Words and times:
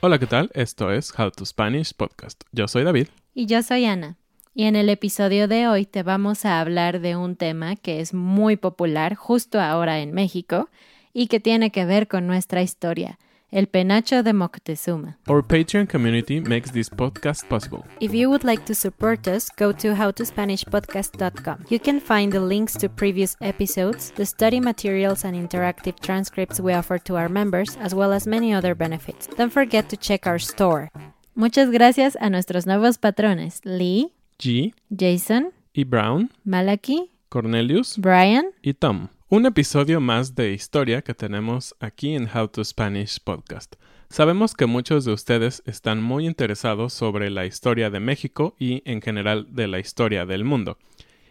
Hola, 0.00 0.20
¿qué 0.20 0.28
tal? 0.28 0.48
Esto 0.54 0.92
es 0.92 1.12
How 1.18 1.32
to 1.32 1.44
Spanish 1.44 1.92
Podcast. 1.92 2.44
Yo 2.52 2.68
soy 2.68 2.84
David. 2.84 3.08
Y 3.34 3.46
yo 3.46 3.64
soy 3.64 3.84
Ana. 3.84 4.16
Y 4.54 4.66
en 4.66 4.76
el 4.76 4.90
episodio 4.90 5.48
de 5.48 5.66
hoy 5.66 5.86
te 5.86 6.04
vamos 6.04 6.44
a 6.44 6.60
hablar 6.60 7.00
de 7.00 7.16
un 7.16 7.34
tema 7.34 7.74
que 7.74 7.98
es 7.98 8.14
muy 8.14 8.54
popular 8.54 9.16
justo 9.16 9.60
ahora 9.60 9.98
en 9.98 10.12
México 10.12 10.68
y 11.12 11.26
que 11.26 11.40
tiene 11.40 11.72
que 11.72 11.84
ver 11.84 12.06
con 12.06 12.28
nuestra 12.28 12.62
historia, 12.62 13.18
el 13.50 13.66
penacho 13.66 14.22
de 14.22 14.32
Moctezuma. 14.32 15.16
Our 15.28 15.42
Patreon 15.42 15.88
community 15.88 16.40
makes 16.40 16.70
this 16.72 16.88
podcast 16.88 17.48
possible. 17.48 17.84
If 18.00 18.14
you 18.14 18.28
would 18.30 18.44
like 18.44 18.64
to 18.66 18.74
support 18.74 19.26
us, 19.26 19.48
go 19.56 19.72
to 19.72 19.94
howtospanishpodcast.com. 19.94 21.64
You 21.68 21.78
can 21.78 22.00
find 22.00 22.32
the 22.32 22.40
links 22.40 22.74
to 22.78 22.88
previous 22.88 23.36
episodes, 23.40 24.12
the 24.16 24.26
study 24.26 24.60
materials 24.60 25.24
and 25.24 25.34
interactive 25.34 26.00
transcripts 26.00 26.60
we 26.60 26.72
offer 26.72 26.98
to 26.98 27.16
our 27.16 27.28
members, 27.28 27.76
as 27.80 27.94
well 27.94 28.12
as 28.12 28.26
many 28.26 28.52
other 28.52 28.74
benefits. 28.74 29.26
Don't 29.36 29.52
forget 29.52 29.88
to 29.90 29.96
check 29.96 30.26
our 30.26 30.38
store. 30.38 30.90
Muchas 31.34 31.70
gracias 31.70 32.16
a 32.20 32.30
nuestros 32.30 32.66
nuevos 32.66 32.98
patrones, 32.98 33.60
Lee, 33.64 34.12
G 34.38 34.74
Jason, 34.90 35.52
y 35.74 35.84
Brown, 35.84 36.30
Malaki, 36.44 37.10
Cornelius 37.28 37.96
Brian, 37.96 38.50
y 38.62 38.72
Tom. 38.72 39.08
Un 39.30 39.44
episodio 39.44 40.00
más 40.00 40.34
de 40.36 40.52
historia 40.52 41.02
que 41.02 41.12
tenemos 41.12 41.76
aquí 41.80 42.14
en 42.14 42.30
How 42.34 42.48
to 42.48 42.64
Spanish 42.64 43.20
Podcast. 43.22 43.74
Sabemos 44.08 44.54
que 44.54 44.64
muchos 44.64 45.04
de 45.04 45.12
ustedes 45.12 45.62
están 45.66 46.02
muy 46.02 46.26
interesados 46.26 46.94
sobre 46.94 47.28
la 47.28 47.44
historia 47.44 47.90
de 47.90 48.00
México 48.00 48.56
y 48.58 48.80
en 48.90 49.02
general 49.02 49.46
de 49.50 49.68
la 49.68 49.80
historia 49.80 50.24
del 50.24 50.44
mundo. 50.44 50.78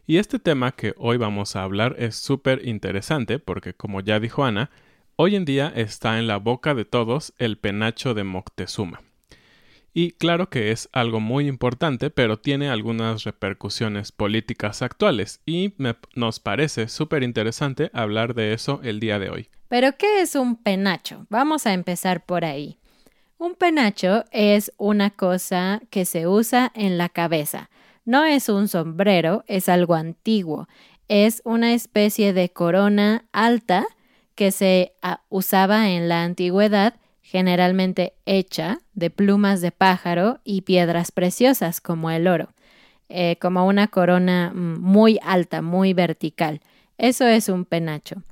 Y 0.06 0.18
este 0.18 0.38
tema 0.38 0.74
que 0.74 0.94
hoy 1.00 1.18
vamos 1.18 1.56
a 1.56 1.63
hablar 1.63 1.96
es 1.97 2.16
súper 2.16 2.68
interesante 2.68 3.40
porque, 3.40 3.74
como 3.74 4.02
ya 4.02 4.19
dijo 4.19 4.46
Ana, 4.46 4.69
hoy 5.16 5.36
en 5.36 5.46
día 5.46 5.74
está 5.75 6.19
en 6.19 6.28
la 6.28 6.38
boca 6.38 6.75
de 6.75 6.86
todos 6.86 7.34
el 7.40 7.57
penacho 7.57 8.13
de 8.13 8.24
Moctezuma. 8.24 9.06
Y 9.94 10.12
claro 10.12 10.50
que 10.50 10.72
es 10.72 10.90
algo 10.92 11.20
muy 11.20 11.48
importante, 11.48 12.09
pero 12.09 12.38
tiene 12.38 12.70
algunas 12.70 13.24
repercusiones 13.24 14.12
políticas 14.12 14.81
actuales 14.81 15.42
y 15.46 15.74
me, 15.78 15.96
nos 16.14 16.40
parece 16.40 16.88
súper 16.88 17.24
interesante 17.24 17.90
hablar 17.94 18.36
de 18.36 18.53
eso 18.53 18.80
el 18.84 19.00
día 19.00 19.18
de 19.18 19.30
hoy. 19.30 19.50
Pero 19.70 19.98
¿qué 19.98 20.22
es 20.22 20.36
un 20.36 20.56
penacho? 20.56 21.25
Vamos 21.30 21.66
a 21.66 21.74
empezar 21.74 22.25
por 22.25 22.46
ahí. 22.46 22.78
Un 23.40 23.56
penacho 23.56 24.25
es 24.31 24.72
una 24.78 25.09
cosa 25.09 25.81
que 25.90 26.06
se 26.06 26.28
usa 26.28 26.72
en 26.74 26.98
la 26.98 27.09
cabeza. 27.09 27.69
No 28.06 28.25
es 28.25 28.50
un 28.50 28.68
sombrero, 28.68 29.44
es 29.48 29.69
algo 29.69 29.96
antiguo. 29.96 30.68
Es 31.08 31.42
una 31.46 31.74
especie 31.74 32.34
de 32.34 32.50
corona 32.50 33.25
alta 33.31 33.86
que 34.34 34.52
se 34.52 34.94
uh, 35.04 35.16
usaba 35.30 35.90
en 35.90 36.08
la 36.08 36.24
antigüedad 36.24 36.96
generalmente 37.27 38.13
hecha 38.25 38.79
de 38.93 39.09
plumas 39.09 39.59
de 39.59 39.71
pájaro 39.71 40.39
y 40.45 40.61
piedras 40.61 41.11
preciosas 41.11 41.81
como 41.81 42.09
el 42.09 42.25
oro, 42.25 42.53
eh, 43.09 43.35
como 43.41 43.67
una 43.67 43.88
corona 43.89 44.53
muy 44.55 45.19
alta, 45.21 45.61
muy 45.61 45.93
vertical. 45.93 46.61
Eso 46.97 47.27
es 47.27 47.49
un 47.49 47.65
penacho. 47.65 48.23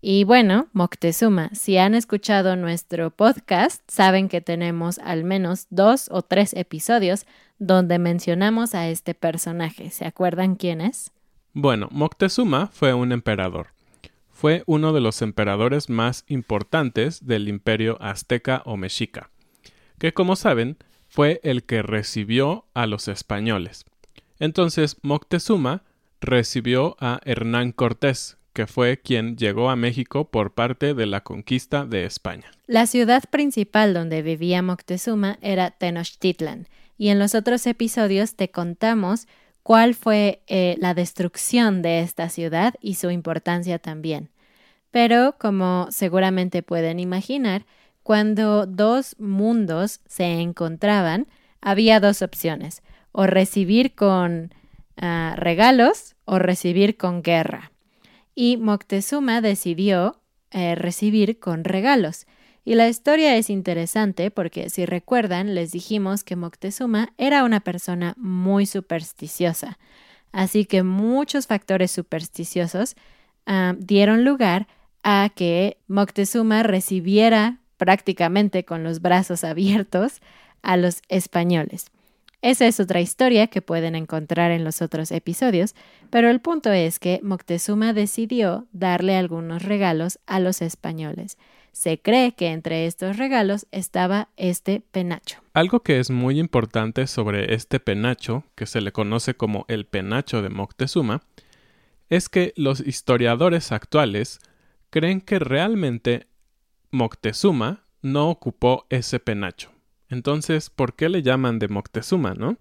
Y 0.00 0.24
bueno, 0.24 0.68
Moctezuma, 0.72 1.50
si 1.52 1.76
han 1.76 1.94
escuchado 1.94 2.56
nuestro 2.56 3.10
podcast, 3.10 3.82
saben 3.86 4.30
que 4.30 4.40
tenemos 4.40 4.98
al 5.00 5.24
menos 5.24 5.66
dos 5.68 6.08
o 6.10 6.22
tres 6.22 6.54
episodios 6.54 7.26
donde 7.58 7.98
mencionamos 7.98 8.74
a 8.74 8.88
este 8.88 9.12
personaje. 9.12 9.90
¿Se 9.90 10.06
acuerdan 10.06 10.54
quién 10.54 10.80
es? 10.80 11.10
Bueno, 11.52 11.88
Moctezuma 11.90 12.68
fue 12.68 12.94
un 12.94 13.12
emperador 13.12 13.77
fue 14.38 14.62
uno 14.66 14.92
de 14.92 15.00
los 15.00 15.20
emperadores 15.20 15.90
más 15.90 16.22
importantes 16.28 17.26
del 17.26 17.48
imperio 17.48 17.98
azteca 18.00 18.62
o 18.66 18.76
mexica, 18.76 19.30
que 19.98 20.14
como 20.14 20.36
saben 20.36 20.76
fue 21.08 21.40
el 21.42 21.64
que 21.64 21.82
recibió 21.82 22.64
a 22.72 22.86
los 22.86 23.08
españoles. 23.08 23.84
Entonces 24.38 24.96
Moctezuma 25.02 25.82
recibió 26.20 26.96
a 27.00 27.18
Hernán 27.24 27.72
Cortés, 27.72 28.38
que 28.52 28.68
fue 28.68 29.00
quien 29.00 29.36
llegó 29.36 29.70
a 29.70 29.76
México 29.76 30.30
por 30.30 30.54
parte 30.54 30.94
de 30.94 31.06
la 31.06 31.24
conquista 31.24 31.84
de 31.84 32.04
España. 32.04 32.48
La 32.68 32.86
ciudad 32.86 33.24
principal 33.28 33.92
donde 33.92 34.22
vivía 34.22 34.62
Moctezuma 34.62 35.40
era 35.42 35.72
Tenochtitlan, 35.72 36.68
y 36.96 37.08
en 37.08 37.18
los 37.18 37.34
otros 37.34 37.66
episodios 37.66 38.36
te 38.36 38.52
contamos 38.52 39.26
cuál 39.68 39.94
fue 39.94 40.40
eh, 40.46 40.76
la 40.80 40.94
destrucción 40.94 41.82
de 41.82 42.00
esta 42.00 42.30
ciudad 42.30 42.72
y 42.80 42.94
su 42.94 43.10
importancia 43.10 43.78
también. 43.78 44.30
Pero, 44.90 45.34
como 45.38 45.88
seguramente 45.90 46.62
pueden 46.62 46.98
imaginar, 46.98 47.66
cuando 48.02 48.64
dos 48.64 49.14
mundos 49.18 50.00
se 50.06 50.40
encontraban, 50.40 51.26
había 51.60 52.00
dos 52.00 52.22
opciones, 52.22 52.82
o 53.12 53.26
recibir 53.26 53.94
con 53.94 54.54
uh, 55.02 55.36
regalos 55.36 56.16
o 56.24 56.38
recibir 56.38 56.96
con 56.96 57.22
guerra. 57.22 57.70
Y 58.34 58.56
Moctezuma 58.56 59.42
decidió 59.42 60.18
eh, 60.50 60.76
recibir 60.76 61.40
con 61.40 61.64
regalos. 61.64 62.26
Y 62.68 62.74
la 62.74 62.86
historia 62.86 63.34
es 63.36 63.48
interesante 63.48 64.30
porque 64.30 64.68
si 64.68 64.84
recuerdan, 64.84 65.54
les 65.54 65.72
dijimos 65.72 66.22
que 66.22 66.36
Moctezuma 66.36 67.14
era 67.16 67.44
una 67.44 67.60
persona 67.60 68.12
muy 68.18 68.66
supersticiosa. 68.66 69.78
Así 70.32 70.66
que 70.66 70.82
muchos 70.82 71.46
factores 71.46 71.90
supersticiosos 71.90 72.94
uh, 73.46 73.74
dieron 73.78 74.26
lugar 74.26 74.66
a 75.02 75.30
que 75.34 75.78
Moctezuma 75.86 76.62
recibiera 76.62 77.56
prácticamente 77.78 78.66
con 78.66 78.84
los 78.84 79.00
brazos 79.00 79.44
abiertos 79.44 80.20
a 80.60 80.76
los 80.76 81.00
españoles. 81.08 81.86
Esa 82.42 82.66
es 82.66 82.80
otra 82.80 83.00
historia 83.00 83.46
que 83.46 83.62
pueden 83.62 83.94
encontrar 83.94 84.50
en 84.50 84.64
los 84.64 84.82
otros 84.82 85.10
episodios, 85.10 85.74
pero 86.10 86.28
el 86.28 86.42
punto 86.42 86.70
es 86.70 86.98
que 86.98 87.20
Moctezuma 87.22 87.94
decidió 87.94 88.66
darle 88.72 89.16
algunos 89.16 89.62
regalos 89.62 90.18
a 90.26 90.38
los 90.38 90.60
españoles. 90.60 91.38
Se 91.72 92.00
cree 92.00 92.32
que 92.32 92.48
entre 92.48 92.86
estos 92.86 93.16
regalos 93.16 93.66
estaba 93.70 94.28
este 94.36 94.82
penacho. 94.90 95.40
Algo 95.54 95.80
que 95.80 96.00
es 96.00 96.10
muy 96.10 96.40
importante 96.40 97.06
sobre 97.06 97.54
este 97.54 97.80
penacho, 97.80 98.44
que 98.54 98.66
se 98.66 98.80
le 98.80 98.92
conoce 98.92 99.34
como 99.34 99.64
el 99.68 99.86
penacho 99.86 100.42
de 100.42 100.48
Moctezuma, 100.48 101.22
es 102.08 102.28
que 102.28 102.52
los 102.56 102.80
historiadores 102.80 103.72
actuales 103.72 104.40
creen 104.90 105.20
que 105.20 105.38
realmente 105.38 106.26
Moctezuma 106.90 107.84
no 108.02 108.30
ocupó 108.30 108.86
ese 108.88 109.20
penacho. 109.20 109.70
Entonces, 110.08 110.70
¿por 110.70 110.94
qué 110.94 111.08
le 111.08 111.22
llaman 111.22 111.58
de 111.58 111.68
Moctezuma, 111.68 112.34
no? 112.34 112.56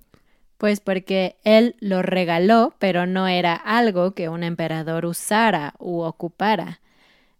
Pues 0.57 0.79
porque 0.79 1.37
él 1.43 1.75
lo 1.79 2.01
regaló, 2.01 2.73
pero 2.79 3.05
no 3.05 3.27
era 3.27 3.53
algo 3.53 4.13
que 4.13 4.27
un 4.27 4.43
emperador 4.43 5.05
usara 5.05 5.75
u 5.77 6.01
ocupara. 6.01 6.81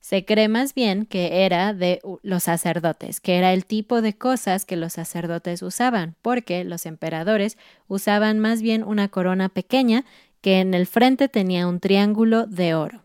Se 0.07 0.23
cree 0.23 0.47
más 0.47 0.73
bien 0.73 1.05
que 1.05 1.43
era 1.43 1.73
de 1.73 1.99
los 2.23 2.43
sacerdotes, 2.43 3.19
que 3.19 3.35
era 3.35 3.51
el 3.51 3.65
tipo 3.65 4.01
de 4.01 4.17
cosas 4.17 4.63
que 4.63 4.77
los 4.77 4.93
sacerdotes 4.93 5.61
usaban, 5.61 6.15
porque 6.21 6.63
los 6.63 6.85
emperadores 6.85 7.57
usaban 7.89 8.39
más 8.39 8.61
bien 8.61 8.85
una 8.85 9.09
corona 9.09 9.49
pequeña 9.49 10.05
que 10.39 10.61
en 10.61 10.73
el 10.73 10.87
frente 10.87 11.27
tenía 11.27 11.67
un 11.67 11.81
triángulo 11.81 12.45
de 12.45 12.73
oro. 12.73 13.01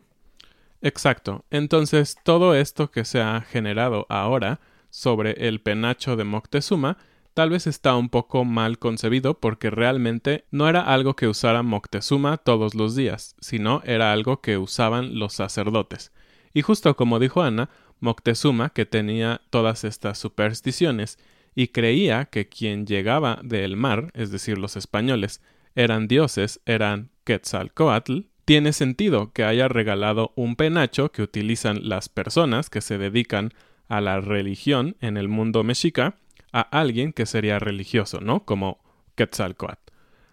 Exacto. 0.80 1.44
Entonces, 1.50 2.14
todo 2.22 2.54
esto 2.54 2.92
que 2.92 3.04
se 3.04 3.20
ha 3.20 3.40
generado 3.40 4.06
ahora 4.08 4.60
sobre 4.88 5.48
el 5.48 5.60
penacho 5.60 6.14
de 6.14 6.22
Moctezuma 6.22 6.98
tal 7.34 7.50
vez 7.50 7.66
está 7.66 7.96
un 7.96 8.10
poco 8.10 8.44
mal 8.44 8.78
concebido 8.78 9.40
porque 9.40 9.70
realmente 9.70 10.44
no 10.52 10.68
era 10.68 10.82
algo 10.82 11.16
que 11.16 11.26
usara 11.26 11.64
Moctezuma 11.64 12.36
todos 12.36 12.76
los 12.76 12.94
días, 12.94 13.34
sino 13.40 13.82
era 13.84 14.12
algo 14.12 14.40
que 14.40 14.56
usaban 14.56 15.18
los 15.18 15.32
sacerdotes. 15.32 16.12
Y 16.54 16.62
justo 16.62 16.96
como 16.96 17.18
dijo 17.18 17.42
Ana, 17.42 17.70
Moctezuma, 18.00 18.70
que 18.70 18.84
tenía 18.84 19.40
todas 19.50 19.84
estas 19.84 20.18
supersticiones 20.18 21.18
y 21.54 21.68
creía 21.68 22.26
que 22.26 22.48
quien 22.48 22.86
llegaba 22.86 23.40
del 23.42 23.76
mar, 23.76 24.10
es 24.14 24.30
decir, 24.30 24.58
los 24.58 24.76
españoles, 24.76 25.40
eran 25.74 26.08
dioses, 26.08 26.60
eran 26.66 27.10
Quetzalcoatl, 27.24 28.20
tiene 28.44 28.72
sentido 28.72 29.32
que 29.32 29.44
haya 29.44 29.68
regalado 29.68 30.32
un 30.34 30.56
penacho 30.56 31.12
que 31.12 31.22
utilizan 31.22 31.88
las 31.88 32.08
personas 32.08 32.70
que 32.70 32.80
se 32.80 32.98
dedican 32.98 33.52
a 33.88 34.00
la 34.00 34.20
religión 34.20 34.96
en 35.00 35.16
el 35.16 35.28
mundo 35.28 35.62
mexica 35.62 36.16
a 36.52 36.60
alguien 36.60 37.12
que 37.12 37.26
sería 37.26 37.58
religioso, 37.58 38.20
¿no? 38.20 38.44
Como 38.44 38.78
Quetzalcoatl. 39.14 39.92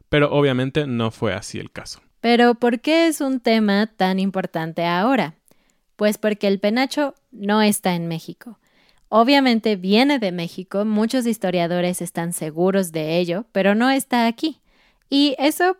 Pero 0.09 0.31
obviamente 0.31 0.87
no 0.87 1.11
fue 1.11 1.33
así 1.33 1.59
el 1.59 1.71
caso. 1.71 2.01
Pero 2.21 2.55
¿por 2.55 2.81
qué 2.81 3.07
es 3.07 3.21
un 3.21 3.39
tema 3.39 3.87
tan 3.87 4.19
importante 4.19 4.85
ahora? 4.85 5.35
Pues 5.99 6.17
porque 6.17 6.47
el 6.47 6.61
penacho 6.61 7.13
no 7.29 7.61
está 7.61 7.93
en 7.93 8.07
México. 8.07 8.57
Obviamente 9.09 9.75
viene 9.75 10.17
de 10.17 10.31
México, 10.31 10.85
muchos 10.85 11.25
historiadores 11.25 12.01
están 12.01 12.31
seguros 12.31 12.93
de 12.93 13.17
ello, 13.17 13.43
pero 13.51 13.75
no 13.75 13.89
está 13.89 14.25
aquí. 14.25 14.61
Y 15.09 15.35
eso 15.39 15.75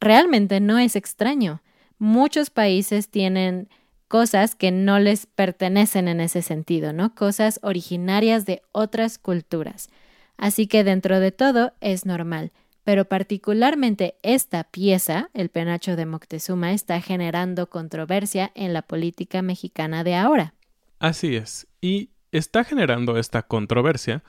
realmente 0.00 0.60
no 0.60 0.78
es 0.78 0.96
extraño. 0.96 1.60
Muchos 1.98 2.48
países 2.48 3.10
tienen 3.10 3.68
cosas 4.08 4.54
que 4.54 4.70
no 4.70 5.00
les 5.00 5.26
pertenecen 5.26 6.08
en 6.08 6.22
ese 6.22 6.40
sentido, 6.40 6.94
¿no? 6.94 7.14
Cosas 7.14 7.60
originarias 7.62 8.46
de 8.46 8.62
otras 8.72 9.18
culturas. 9.18 9.90
Así 10.38 10.66
que 10.66 10.82
dentro 10.82 11.20
de 11.20 11.30
todo 11.30 11.74
es 11.82 12.06
normal, 12.06 12.52
pero 12.88 13.04
particularmente 13.04 14.14
esta 14.22 14.64
pieza, 14.64 15.28
el 15.34 15.50
penacho 15.50 15.94
de 15.94 16.06
Moctezuma, 16.06 16.72
está 16.72 17.02
generando 17.02 17.68
controversia 17.68 18.50
en 18.54 18.72
la 18.72 18.80
política 18.80 19.42
mexicana 19.42 20.04
de 20.04 20.14
ahora. 20.14 20.54
Así 20.98 21.36
es, 21.36 21.66
y 21.82 22.08
está 22.32 22.64
generando 22.64 23.18
esta 23.18 23.42
controversia 23.42 24.24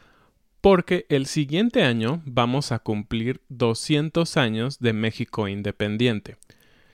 porque 0.59 1.05
el 1.07 1.25
siguiente 1.25 1.83
año 1.83 2.21
vamos 2.25 2.73
a 2.73 2.79
cumplir 2.79 3.39
200 3.47 4.35
años 4.35 4.79
de 4.79 4.91
México 4.91 5.47
independiente. 5.47 6.35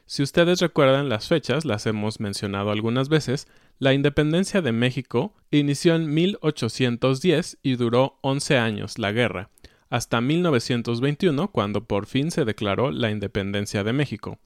Si 0.05 0.21
ustedes 0.21 0.59
recuerdan 0.59 1.09
las 1.09 1.27
fechas, 1.27 1.65
las 1.65 1.87
hemos 1.87 2.19
mencionado 2.19 2.69
algunas 2.69 3.09
veces, 3.09 3.47
la 3.79 3.95
independencia 3.95 4.61
de 4.61 4.71
México 4.71 5.33
inició 5.49 5.95
en 5.95 6.13
1810 6.13 7.57
y 7.63 7.75
duró 7.75 8.19
11 8.21 8.59
años 8.59 8.99
la 8.99 9.11
guerra, 9.11 9.49
hasta 9.89 10.21
1921 10.21 11.51
cuando 11.51 11.85
por 11.85 12.05
fin 12.05 12.31
se 12.31 12.45
declaró 12.45 12.91
la 12.91 13.11
independencia 13.11 13.83
de 13.83 13.93
México. 13.93 14.39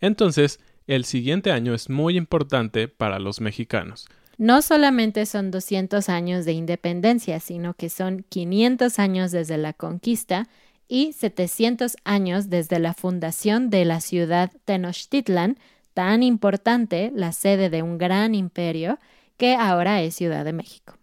Entonces, 0.00 0.60
el 0.86 1.04
siguiente 1.04 1.50
año 1.50 1.74
es 1.74 1.88
muy 1.88 2.16
importante 2.16 2.88
para 2.88 3.18
los 3.18 3.40
mexicanos. 3.40 4.06
No 4.36 4.62
solamente 4.62 5.26
son 5.26 5.50
200 5.50 6.08
años 6.08 6.44
de 6.44 6.52
independencia, 6.52 7.38
sino 7.40 7.74
que 7.74 7.88
son 7.88 8.24
500 8.28 8.98
años 8.98 9.30
desde 9.30 9.56
la 9.58 9.72
conquista 9.72 10.48
y 10.88 11.12
700 11.12 11.96
años 12.04 12.50
desde 12.50 12.78
la 12.78 12.94
fundación 12.94 13.70
de 13.70 13.84
la 13.84 14.00
ciudad 14.00 14.50
Tenochtitlan, 14.64 15.56
tan 15.94 16.22
importante, 16.22 17.12
la 17.14 17.32
sede 17.32 17.70
de 17.70 17.82
un 17.82 17.96
gran 17.96 18.34
imperio, 18.34 18.98
que 19.36 19.54
ahora 19.54 20.02
es 20.02 20.16
Ciudad 20.16 20.44
de 20.44 20.52
México. 20.52 20.98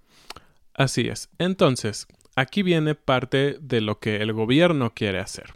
Así 0.73 1.07
es. 1.07 1.29
Entonces, 1.37 2.07
aquí 2.35 2.63
viene 2.63 2.95
parte 2.95 3.57
de 3.59 3.81
lo 3.81 3.99
que 3.99 4.17
el 4.17 4.33
gobierno 4.33 4.93
quiere 4.93 5.19
hacer. 5.19 5.53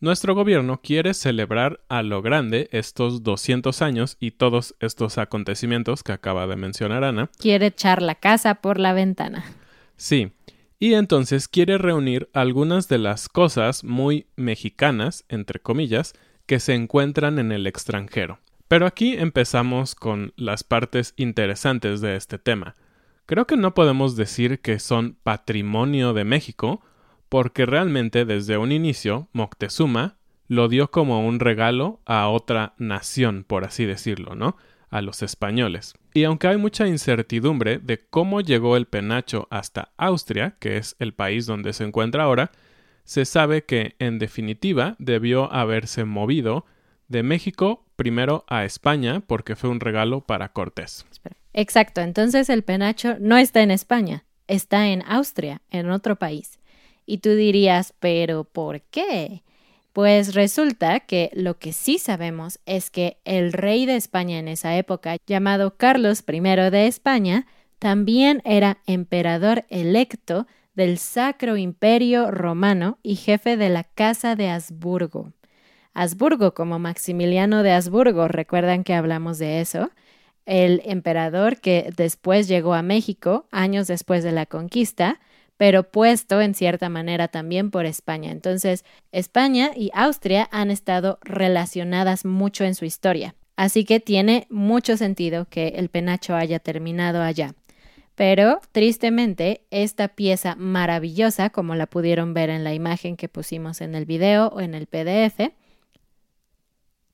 Nuestro 0.00 0.34
gobierno 0.34 0.80
quiere 0.82 1.12
celebrar 1.12 1.80
a 1.90 2.02
lo 2.02 2.22
grande 2.22 2.70
estos 2.72 3.22
200 3.22 3.82
años 3.82 4.16
y 4.18 4.30
todos 4.30 4.74
estos 4.80 5.18
acontecimientos 5.18 6.02
que 6.02 6.12
acaba 6.12 6.46
de 6.46 6.56
mencionar 6.56 7.04
Ana. 7.04 7.28
Quiere 7.38 7.66
echar 7.66 8.00
la 8.00 8.14
casa 8.14 8.56
por 8.56 8.80
la 8.80 8.94
ventana. 8.94 9.44
Sí, 9.96 10.32
y 10.78 10.94
entonces 10.94 11.48
quiere 11.48 11.76
reunir 11.76 12.30
algunas 12.32 12.88
de 12.88 12.96
las 12.96 13.28
cosas 13.28 13.84
muy 13.84 14.26
mexicanas, 14.36 15.26
entre 15.28 15.60
comillas, 15.60 16.14
que 16.46 16.60
se 16.60 16.72
encuentran 16.72 17.38
en 17.38 17.52
el 17.52 17.66
extranjero. 17.66 18.38
Pero 18.66 18.86
aquí 18.86 19.14
empezamos 19.18 19.94
con 19.94 20.32
las 20.36 20.64
partes 20.64 21.12
interesantes 21.16 22.00
de 22.00 22.16
este 22.16 22.38
tema. 22.38 22.76
Creo 23.30 23.46
que 23.46 23.56
no 23.56 23.74
podemos 23.74 24.16
decir 24.16 24.58
que 24.58 24.80
son 24.80 25.16
patrimonio 25.22 26.14
de 26.14 26.24
México, 26.24 26.82
porque 27.28 27.64
realmente 27.64 28.24
desde 28.24 28.58
un 28.58 28.72
inicio 28.72 29.28
Moctezuma 29.32 30.16
lo 30.48 30.66
dio 30.66 30.90
como 30.90 31.24
un 31.24 31.38
regalo 31.38 32.00
a 32.06 32.26
otra 32.26 32.74
nación, 32.78 33.44
por 33.46 33.62
así 33.62 33.84
decirlo, 33.84 34.34
¿no? 34.34 34.56
a 34.90 35.00
los 35.00 35.22
españoles. 35.22 35.94
Y 36.12 36.24
aunque 36.24 36.48
hay 36.48 36.56
mucha 36.56 36.88
incertidumbre 36.88 37.78
de 37.78 38.00
cómo 38.00 38.40
llegó 38.40 38.76
el 38.76 38.86
penacho 38.86 39.46
hasta 39.48 39.92
Austria, 39.96 40.56
que 40.58 40.76
es 40.76 40.96
el 40.98 41.14
país 41.14 41.46
donde 41.46 41.72
se 41.72 41.84
encuentra 41.84 42.24
ahora, 42.24 42.50
se 43.04 43.24
sabe 43.24 43.62
que 43.62 43.94
en 44.00 44.18
definitiva 44.18 44.96
debió 44.98 45.52
haberse 45.52 46.04
movido 46.04 46.66
de 47.10 47.22
México 47.22 47.84
primero 47.96 48.44
a 48.48 48.64
España 48.64 49.20
porque 49.20 49.56
fue 49.56 49.68
un 49.68 49.80
regalo 49.80 50.22
para 50.22 50.52
Cortés. 50.52 51.04
Exacto, 51.52 52.00
entonces 52.00 52.48
el 52.48 52.62
penacho 52.62 53.16
no 53.18 53.36
está 53.36 53.60
en 53.60 53.72
España, 53.72 54.24
está 54.46 54.88
en 54.88 55.02
Austria, 55.06 55.60
en 55.70 55.90
otro 55.90 56.16
país. 56.16 56.58
Y 57.04 57.18
tú 57.18 57.30
dirías, 57.30 57.92
pero 57.98 58.44
¿por 58.44 58.80
qué? 58.82 59.42
Pues 59.92 60.34
resulta 60.34 61.00
que 61.00 61.30
lo 61.34 61.58
que 61.58 61.72
sí 61.72 61.98
sabemos 61.98 62.60
es 62.64 62.90
que 62.90 63.18
el 63.24 63.52
rey 63.52 63.84
de 63.84 63.96
España 63.96 64.38
en 64.38 64.46
esa 64.46 64.76
época, 64.76 65.16
llamado 65.26 65.76
Carlos 65.76 66.22
I 66.26 66.40
de 66.40 66.86
España, 66.86 67.46
también 67.80 68.40
era 68.44 68.78
emperador 68.86 69.64
electo 69.68 70.46
del 70.74 70.98
Sacro 70.98 71.56
Imperio 71.56 72.30
Romano 72.30 72.98
y 73.02 73.16
jefe 73.16 73.56
de 73.56 73.68
la 73.68 73.82
Casa 73.82 74.36
de 74.36 74.50
Habsburgo. 74.50 75.32
Habsburgo 75.94 76.54
como 76.54 76.78
Maximiliano 76.78 77.62
de 77.62 77.72
Habsburgo, 77.72 78.28
recuerdan 78.28 78.84
que 78.84 78.94
hablamos 78.94 79.38
de 79.38 79.60
eso, 79.60 79.90
el 80.46 80.82
emperador 80.84 81.60
que 81.60 81.92
después 81.96 82.48
llegó 82.48 82.74
a 82.74 82.82
México, 82.82 83.46
años 83.50 83.86
después 83.86 84.24
de 84.24 84.32
la 84.32 84.46
conquista, 84.46 85.20
pero 85.56 85.82
puesto 85.82 86.40
en 86.40 86.54
cierta 86.54 86.88
manera 86.88 87.28
también 87.28 87.70
por 87.70 87.84
España. 87.84 88.30
Entonces, 88.30 88.84
España 89.12 89.72
y 89.76 89.90
Austria 89.92 90.48
han 90.50 90.70
estado 90.70 91.18
relacionadas 91.22 92.24
mucho 92.24 92.64
en 92.64 92.74
su 92.74 92.86
historia. 92.86 93.34
Así 93.56 93.84
que 93.84 94.00
tiene 94.00 94.46
mucho 94.48 94.96
sentido 94.96 95.44
que 95.50 95.68
el 95.76 95.90
penacho 95.90 96.34
haya 96.34 96.60
terminado 96.60 97.20
allá. 97.20 97.54
Pero, 98.14 98.60
tristemente, 98.72 99.66
esta 99.70 100.08
pieza 100.08 100.54
maravillosa, 100.56 101.50
como 101.50 101.74
la 101.74 101.86
pudieron 101.86 102.32
ver 102.32 102.48
en 102.48 102.64
la 102.64 102.72
imagen 102.72 103.16
que 103.16 103.28
pusimos 103.28 103.82
en 103.82 103.94
el 103.94 104.06
video 104.06 104.48
o 104.48 104.60
en 104.60 104.74
el 104.74 104.86
PDF, 104.86 105.52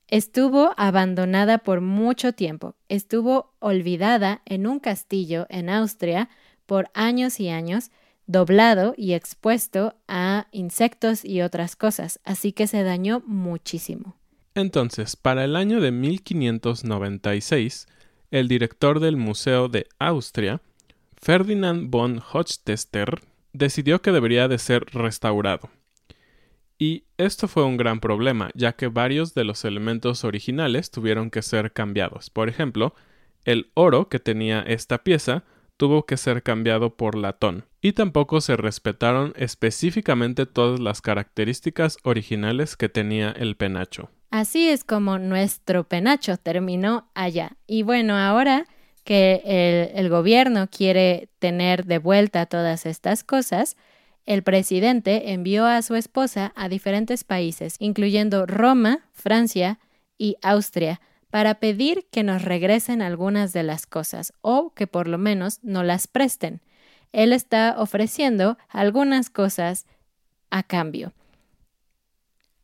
estuvo 0.09 0.73
abandonada 0.77 1.59
por 1.59 1.81
mucho 1.81 2.33
tiempo. 2.33 2.75
Estuvo 2.89 3.55
olvidada 3.59 4.43
en 4.45 4.67
un 4.67 4.81
castillo 4.81 5.47
en 5.49 5.71
Austria 5.71 6.29
por 6.67 6.91
años 6.95 7.41
y 7.41 7.49
años 7.49 7.91
doblado 8.27 8.95
y 8.97 9.13
expuesto 9.13 9.95
a 10.09 10.49
insectos 10.51 11.25
y 11.25 11.43
otras 11.43 11.77
cosas, 11.77 12.21
así 12.25 12.53
que 12.53 12.67
se 12.67 12.83
dañó 12.83 13.23
muchísimo. 13.27 14.17
Entonces, 14.55 15.17
para 15.17 15.45
el 15.45 15.55
año 15.55 15.81
de 15.81 15.93
1596, 15.93 17.87
el 18.31 18.49
director 18.49 19.01
del 19.01 19.17
Museo 19.17 19.69
de 19.69 19.87
Austria, 19.99 20.61
Ferdinand 21.15 21.91
von 21.91 22.21
Hochtester, 22.33 23.21
decidió 23.53 24.03
que 24.03 24.13
debería 24.13 24.49
de 24.49 24.59
ser 24.59 24.85
restaurado. 24.93 25.71
Y 26.79 27.05
esto 27.17 27.49
fue 27.49 27.65
un 27.65 27.77
gran 27.77 28.01
problema, 28.01 28.51
ya 28.55 28.73
que 28.73 28.89
varios 28.89 29.35
de 29.35 29.45
los 29.45 29.65
elementos 29.65 30.25
originales 30.25 30.91
tuvieron 30.91 31.31
que 31.31 31.43
ser 31.43 31.73
cambiados. 31.73 32.31
Por 32.31 32.49
ejemplo, 32.49 32.95
El 33.45 33.71
oro 33.75 34.09
que 34.09 34.19
tenía 34.19 34.61
esta 34.61 35.05
pieza 35.05 35.45
tuvo 35.77 36.05
que 36.05 36.17
ser 36.17 36.43
cambiado 36.43 36.97
por 36.97 37.15
latón, 37.17 37.65
y 37.81 37.93
tampoco 37.93 38.41
se 38.41 38.57
respetaron 38.57 39.33
específicamente 39.37 40.47
todas 40.47 40.81
las 40.81 41.01
características 41.01 41.99
originales 42.03 42.77
que 42.77 42.89
tenía 42.89 43.31
el 43.31 43.57
penacho. 43.57 44.11
Así 44.31 44.69
es 44.69 44.85
como 44.85 45.19
nuestro 45.19 45.85
penacho 45.85 46.37
terminó 46.37 47.09
allá. 47.15 47.57
Y 47.67 47.85
bueno, 47.85 48.17
ahora 48.17 48.67
que 49.05 49.43
el, 49.45 49.97
el, 49.99 50.09
gobierno 50.09 50.69
quiere 50.69 51.29
tener 51.39 51.85
de 51.85 51.99
vuelta 51.99 52.47
todas 52.47 52.87
estas 52.87 53.23
cosas, 53.23 53.77
el 54.27 54.43
presidente 54.43 55.33
envió 55.33 55.67
a 55.67 55.81
su 55.83 55.95
esposa 55.95 56.53
a 56.57 56.69
diferentes 56.69 57.23
países, 57.23 57.77
incluyendo 57.79 58.45
Roma, 58.45 59.09
Francia 59.13 59.79
y 60.19 60.37
Austria, 60.43 61.01
para 61.31 61.55
pedir 61.57 62.07
que 62.11 62.25
nos 62.25 62.43
regresen 62.43 63.03
algunas 63.03 63.53
de 63.53 63.63
las 63.63 63.87
cosas 63.87 64.33
o 64.41 64.73
que 64.75 64.89
por 64.89 65.07
lo 65.07 65.17
menos 65.17 65.61
no 65.63 65.85
las 65.85 66.09
presten. 66.09 66.61
Él 67.13 67.33
está 67.33 67.77
ofreciendo 67.79 68.59
algunas 68.69 69.31
cosas 69.31 69.87
a 70.51 70.65
cambio. 70.65 71.13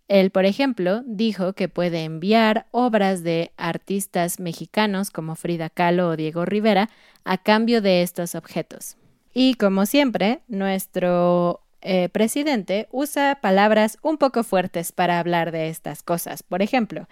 Él, 0.09 0.31
por 0.31 0.45
ejemplo, 0.45 1.03
dijo 1.07 1.53
que 1.55 1.69
puede 1.69 2.05
enviar 2.05 2.67
obras 2.71 3.23
de 3.23 3.53
artistas 3.57 4.41
mexicanos 4.41 5.11
como 5.11 5.37
Frida 5.37 5.71
Kahlo 5.71 6.09
o 6.09 6.17
Diego 6.17 6.45
Rivera 6.45 6.91
a 7.25 7.39
cambio 7.39 7.81
de 7.81 8.03
estos 8.03 8.35
objetos. 8.35 8.97
Y 9.35 9.55
como 9.55 9.87
siempre, 9.87 10.41
nuestro 10.49 11.63
eh, 11.81 12.09
presidente 12.11 12.89
usa 12.93 13.39
palabras 13.41 13.99
un 14.03 14.19
poco 14.19 14.45
fuertes 14.45 14.93
para 14.93 15.19
hablar 15.19 15.53
de 15.53 15.69
estas 15.69 16.03
cosas. 16.03 16.43
Por 16.43 16.63
ejemplo, 16.63 17.09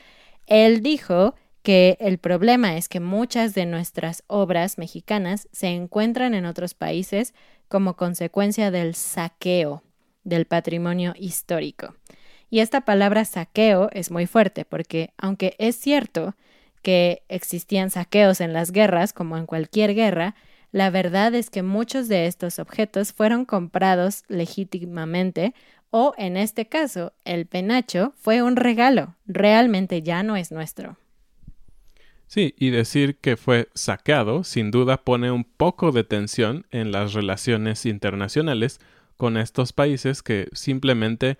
él 0.46 0.82
dijo 0.82 1.34
que 1.62 1.96
el 2.00 2.18
problema 2.18 2.76
es 2.76 2.88
que 2.88 3.00
muchas 3.00 3.54
de 3.54 3.66
nuestras 3.66 4.22
obras 4.26 4.78
mexicanas 4.78 5.48
se 5.52 5.68
encuentran 5.68 6.34
en 6.34 6.46
otros 6.46 6.74
países 6.74 7.34
como 7.68 7.96
consecuencia 7.96 8.70
del 8.70 8.94
saqueo 8.94 9.82
del 10.24 10.46
patrimonio 10.46 11.14
histórico. 11.18 11.94
Y 12.50 12.60
esta 12.60 12.82
palabra 12.82 13.24
saqueo 13.24 13.88
es 13.92 14.10
muy 14.10 14.26
fuerte 14.26 14.64
porque 14.64 15.12
aunque 15.18 15.54
es 15.58 15.76
cierto 15.76 16.34
que 16.82 17.22
existían 17.28 17.90
saqueos 17.90 18.40
en 18.40 18.52
las 18.52 18.72
guerras, 18.72 19.12
como 19.12 19.36
en 19.36 19.46
cualquier 19.46 19.94
guerra, 19.94 20.34
la 20.72 20.90
verdad 20.90 21.34
es 21.34 21.50
que 21.50 21.62
muchos 21.62 22.08
de 22.08 22.26
estos 22.26 22.58
objetos 22.58 23.12
fueron 23.12 23.44
comprados 23.44 24.24
legítimamente 24.28 25.54
o, 25.90 26.14
en 26.16 26.36
este 26.36 26.66
caso, 26.66 27.12
el 27.24 27.46
penacho 27.46 28.14
fue 28.16 28.42
un 28.42 28.56
regalo, 28.56 29.16
realmente 29.26 30.02
ya 30.02 30.22
no 30.22 30.36
es 30.36 30.52
nuestro. 30.52 30.96
Sí, 32.28 32.54
y 32.56 32.70
decir 32.70 33.16
que 33.16 33.36
fue 33.36 33.68
saqueado 33.74 34.44
sin 34.44 34.70
duda 34.70 34.98
pone 35.02 35.32
un 35.32 35.42
poco 35.42 35.90
de 35.90 36.04
tensión 36.04 36.64
en 36.70 36.92
las 36.92 37.12
relaciones 37.12 37.86
internacionales 37.86 38.78
con 39.16 39.36
estos 39.36 39.72
países 39.72 40.22
que 40.22 40.48
simplemente 40.52 41.38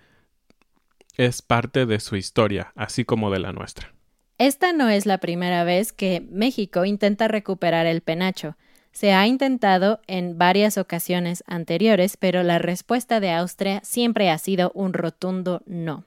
es 1.15 1.41
parte 1.41 1.85
de 1.85 2.01
su 2.01 2.17
historia, 2.17 2.73
así 2.75 3.05
como 3.05 3.31
de 3.31 3.39
la 3.39 3.53
nuestra. 3.53 3.93
Esta 4.37 4.73
no 4.73 4.89
es 4.89 5.05
la 5.05 5.19
primera 5.19 5.63
vez 5.63 5.93
que 5.93 6.27
México 6.29 6.83
intenta 6.83 7.29
recuperar 7.29 7.85
el 7.85 8.01
penacho. 8.01 8.57
Se 8.91 9.13
ha 9.13 9.25
intentado 9.25 9.99
en 10.07 10.37
varias 10.37 10.77
ocasiones 10.77 11.43
anteriores, 11.47 12.17
pero 12.17 12.43
la 12.43 12.59
respuesta 12.59 13.19
de 13.19 13.31
Austria 13.31 13.81
siempre 13.83 14.29
ha 14.29 14.37
sido 14.37 14.71
un 14.73 14.93
rotundo 14.93 15.61
no. 15.65 16.03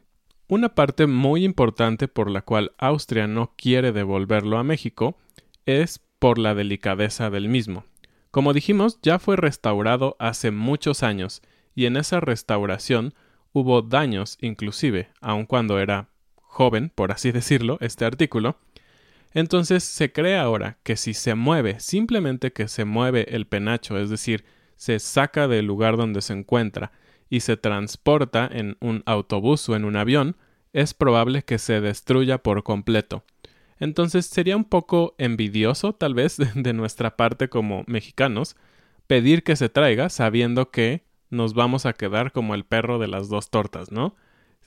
Una 0.47 0.75
parte 0.75 1.07
muy 1.07 1.45
importante 1.45 2.07
por 2.09 2.31
la 2.31 2.43
cual 2.43 2.73
Austria 2.79 3.27
no 3.27 3.53
quiere 3.57 3.93
devolverlo 3.93 4.59
a 4.59 4.65
México 4.65 5.17
es 5.65 6.01
por 6.19 6.39
la 6.39 6.55
delicadeza 6.55 7.31
del 7.31 7.49
mismo. 7.49 7.85
Como 8.31 8.53
dijimos, 8.53 8.99
ya 9.03 9.19
fue 9.19 9.37
restaurado 9.37 10.17
hace 10.19 10.51
muchos 10.51 11.03
años 11.03 11.41
y 11.75 11.87
en 11.87 11.97
esa 11.97 12.21
restauración 12.21 13.15
hubo 13.53 13.81
daños 13.81 14.37
inclusive, 14.41 15.09
aun 15.21 15.47
cuando 15.47 15.79
era 15.79 16.09
joven, 16.37 16.93
por 16.95 17.11
así 17.11 17.33
decirlo, 17.33 17.79
este 17.81 18.05
artículo. 18.05 18.57
Entonces 19.35 19.83
se 19.83 20.13
cree 20.13 20.39
ahora 20.39 20.79
que 20.85 20.97
si 20.97 21.13
se 21.13 21.35
mueve, 21.35 21.81
simplemente 21.81 22.53
que 22.53 22.69
se 22.69 22.85
mueve 22.85 23.35
el 23.35 23.47
penacho, 23.47 23.99
es 23.99 24.09
decir, 24.09 24.45
se 24.77 25.01
saca 25.01 25.49
del 25.49 25.67
lugar 25.67 25.97
donde 25.97 26.23
se 26.23 26.33
encuentra 26.33 26.93
y 27.29 27.41
se 27.41 27.57
transporta 27.57 28.49
en 28.51 28.77
un 28.81 29.03
autobús 29.07 29.69
o 29.69 29.75
en 29.75 29.85
un 29.85 29.97
avión, 29.97 30.37
es 30.73 30.95
probable 30.95 31.43
que 31.43 31.59
se 31.59 31.81
destruya 31.81 32.39
por 32.39 32.63
completo. 32.63 33.25
Entonces 33.81 34.27
sería 34.27 34.57
un 34.57 34.65
poco 34.65 35.15
envidioso, 35.19 35.95
tal 35.95 36.15
vez, 36.15 36.37
de 36.55 36.73
nuestra 36.73 37.17
parte 37.17 37.49
como 37.49 37.83
mexicanos, 37.87 38.57
pedir 39.07 39.43
que 39.43 39.57
se 39.57 39.69
traiga 39.69 40.09
sabiendo 40.09 40.71
que 40.71 41.05
nos 41.31 41.55
vamos 41.55 41.87
a 41.87 41.93
quedar 41.93 42.31
como 42.31 42.55
el 42.55 42.65
perro 42.65 42.99
de 42.99 43.09
las 43.09 43.29
dos 43.29 43.51
tortas, 43.51 43.91
¿no? 43.91 44.15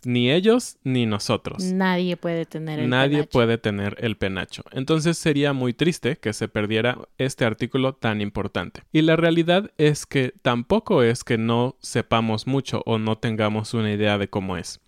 Ni 0.06 0.32
ellos 0.32 0.78
ni 0.84 1.06
nosotros. 1.06 1.64
Nadie 1.64 2.18
puede 2.18 2.46
tener 2.46 2.80
el 2.80 2.90
Nadie 2.90 3.18
penacho. 3.18 3.30
puede 3.30 3.58
tener 3.58 3.96
el 4.00 4.16
penacho. 4.18 4.64
Entonces 4.72 5.18
sería 5.18 5.54
muy 5.54 5.74
triste 5.74 6.18
que 6.18 6.34
se 6.34 6.48
perdiera 6.48 6.98
este 7.18 7.46
artículo 7.46 7.94
tan 7.94 8.22
importante. 8.22 8.84
Y 8.94 9.02
la 9.02 9.16
realidad 9.16 9.72
es 9.78 10.06
que 10.06 10.34
tampoco 10.42 11.04
es 11.04 11.24
que 11.24 11.38
no 11.38 11.76
sepamos 11.80 12.48
mucho 12.48 12.84
o 12.86 12.98
no 12.98 13.18
tengamos 13.18 13.74
una 13.74 13.92
idea 13.92 14.18
de 14.18 14.30
cómo 14.30 14.58
es. 14.58 14.80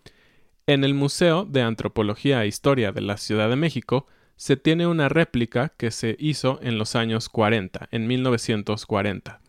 En 0.67 0.83
el 0.83 0.93
Museo 0.93 1.45
de 1.45 1.63
Antropología 1.63 2.43
e 2.43 2.47
Historia 2.47 2.91
de 2.91 3.01
la 3.01 3.17
Ciudad 3.17 3.49
de 3.49 3.55
México 3.55 4.05
se 4.35 4.55
tiene 4.55 4.87
una 4.87 5.09
réplica 5.09 5.73
que 5.75 5.91
se 5.91 6.15
hizo 6.19 6.59
en 6.61 6.77
los 6.77 6.95
años 6.95 7.27
40, 7.27 7.89
en 7.91 8.07
1940. 8.07 9.41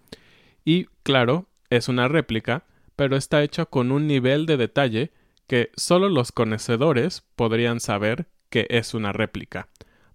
Y 0.64 0.87
claro, 1.02 1.47
es 1.69 1.88
una 1.88 2.09
réplica, 2.09 2.64
pero 2.97 3.17
está 3.17 3.43
hecha 3.43 3.67
con 3.67 3.93
un 3.93 4.07
nivel 4.07 4.47
de 4.47 4.57
detalle 4.57 5.12
que 5.50 5.73
solo 5.76 6.09
los 6.09 6.30
conocedores 6.30 7.25
podrían 7.35 7.80
saber 7.80 8.28
que 8.50 8.69
es 8.71 8.95
una 8.95 9.11
réplica. 9.11 9.66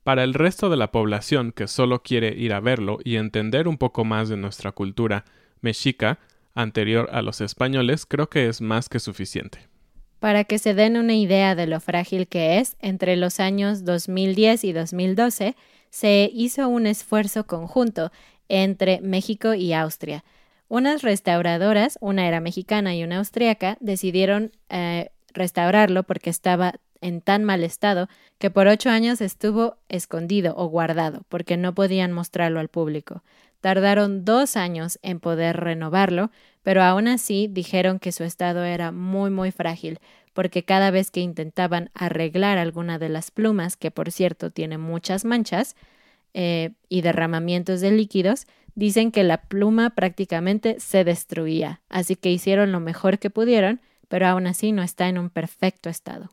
Para 0.02 0.24
el 0.24 0.34
resto 0.34 0.70
de 0.70 0.78
la 0.78 0.94
población 0.94 1.52
que 1.52 1.68
solo 1.68 2.04
quiere 2.04 2.30
ir 2.38 2.54
a 2.54 2.62
verlo 2.62 3.00
y 3.04 3.18
entender 3.18 3.68
un 3.68 3.78
poco 3.78 4.06
más 4.06 4.30
de 4.30 4.38
nuestra 4.38 4.72
cultura 4.72 5.26
mexica 5.60 6.20
anterior 6.54 7.10
a 7.12 7.22
los 7.22 7.42
españoles, 7.42 8.06
creo 8.06 8.30
que 8.30 8.48
es 8.48 8.62
más 8.62 8.88
que 8.88 9.02
suficiente. 9.02 9.60
Para 10.20 10.46
que 10.46 10.58
se 10.58 10.74
den 10.74 10.96
una 10.96 11.16
idea 11.16 11.54
de 11.54 11.68
lo 11.68 11.82
frágil 11.82 12.30
que 12.30 12.60
es, 12.60 12.78
entre 12.80 13.18
los 13.18 13.42
años 13.42 13.84
2010 13.84 14.64
y 14.64 14.72
2012 14.72 15.58
se 15.90 16.30
hizo 16.34 16.70
un 16.70 16.88
esfuerzo 16.88 17.46
conjunto 17.46 18.10
entre 18.48 19.02
México 19.02 19.54
y 19.54 19.74
Austria. 19.74 20.24
Unas 20.70 21.02
restauradoras, 21.02 21.98
una 22.00 22.26
era 22.26 22.40
mexicana 22.40 22.96
y 22.96 23.04
una 23.04 23.18
austriaca, 23.18 23.78
decidieron 23.82 24.54
eh, 24.70 25.10
restaurarlo 25.36 26.04
porque 26.04 26.30
estaba 26.30 26.76
en 27.02 27.22
tan 27.22 27.44
mal 27.44 27.64
estado 27.64 28.10
que 28.40 28.50
por 28.50 28.68
ocho 28.68 28.90
años 28.90 29.22
estuvo 29.22 29.78
escondido 29.90 30.56
o 30.58 30.68
guardado 30.68 31.22
porque 31.30 31.58
no 31.58 31.76
podían 31.76 32.12
mostrarlo 32.12 32.60
al 32.60 32.70
público. 32.70 33.24
Tardaron 33.62 34.26
dos 34.26 34.58
años 34.58 35.00
en 35.02 35.20
poder 35.20 35.58
renovarlo, 35.58 36.32
pero 36.64 36.84
aún 36.84 37.08
así 37.08 37.48
dijeron 37.50 38.00
que 38.00 38.12
su 38.12 38.24
estado 38.24 38.64
era 38.64 38.92
muy 38.92 39.30
muy 39.30 39.52
frágil, 39.52 40.00
porque 40.34 40.64
cada 40.64 40.92
vez 40.92 41.12
que 41.12 41.22
intentaban 41.22 41.90
arreglar 41.94 42.58
alguna 42.58 43.00
de 43.00 43.10
las 43.10 43.32
plumas, 43.32 43.78
que 43.78 43.92
por 43.92 44.12
cierto 44.12 44.52
tiene 44.52 44.78
muchas 44.78 45.26
manchas 45.26 45.76
eh, 46.34 46.72
y 46.90 47.02
derramamientos 47.02 47.82
de 47.82 47.92
líquidos, 47.92 48.46
dicen 48.76 49.12
que 49.12 49.24
la 49.24 49.44
pluma 49.44 49.92
prácticamente 49.92 50.80
se 50.80 51.04
destruía, 51.04 51.82
así 51.90 52.16
que 52.16 52.32
hicieron 52.32 52.72
lo 52.72 52.80
mejor 52.80 53.20
que 53.20 53.30
pudieron, 53.30 53.80
pero 54.08 54.28
aún 54.28 54.48
así 54.48 54.72
no 54.72 54.84
está 54.84 55.08
en 55.08 55.18
un 55.18 55.30
perfecto 55.30 55.90
estado. 55.90 56.30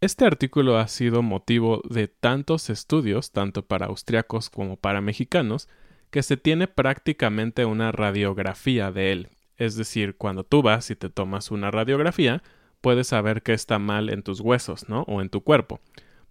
Este 0.00 0.26
artículo 0.26 0.76
ha 0.76 0.86
sido 0.88 1.22
motivo 1.22 1.80
de 1.88 2.08
tantos 2.08 2.68
estudios, 2.68 3.32
tanto 3.32 3.66
para 3.66 3.86
austriacos 3.86 4.50
como 4.50 4.76
para 4.76 5.00
mexicanos, 5.00 5.68
que 6.10 6.22
se 6.22 6.36
tiene 6.36 6.68
prácticamente 6.68 7.64
una 7.64 7.90
radiografía 7.90 8.92
de 8.92 9.12
él. 9.12 9.28
Es 9.56 9.76
decir, 9.76 10.16
cuando 10.16 10.44
tú 10.44 10.62
vas 10.62 10.90
y 10.90 10.96
te 10.96 11.08
tomas 11.08 11.50
una 11.50 11.70
radiografía, 11.70 12.42
puedes 12.80 13.06
saber 13.08 13.42
qué 13.42 13.54
está 13.54 13.78
mal 13.78 14.10
en 14.10 14.22
tus 14.22 14.40
huesos, 14.40 14.88
¿no? 14.88 15.02
O 15.02 15.22
en 15.22 15.30
tu 15.30 15.42
cuerpo. 15.42 15.80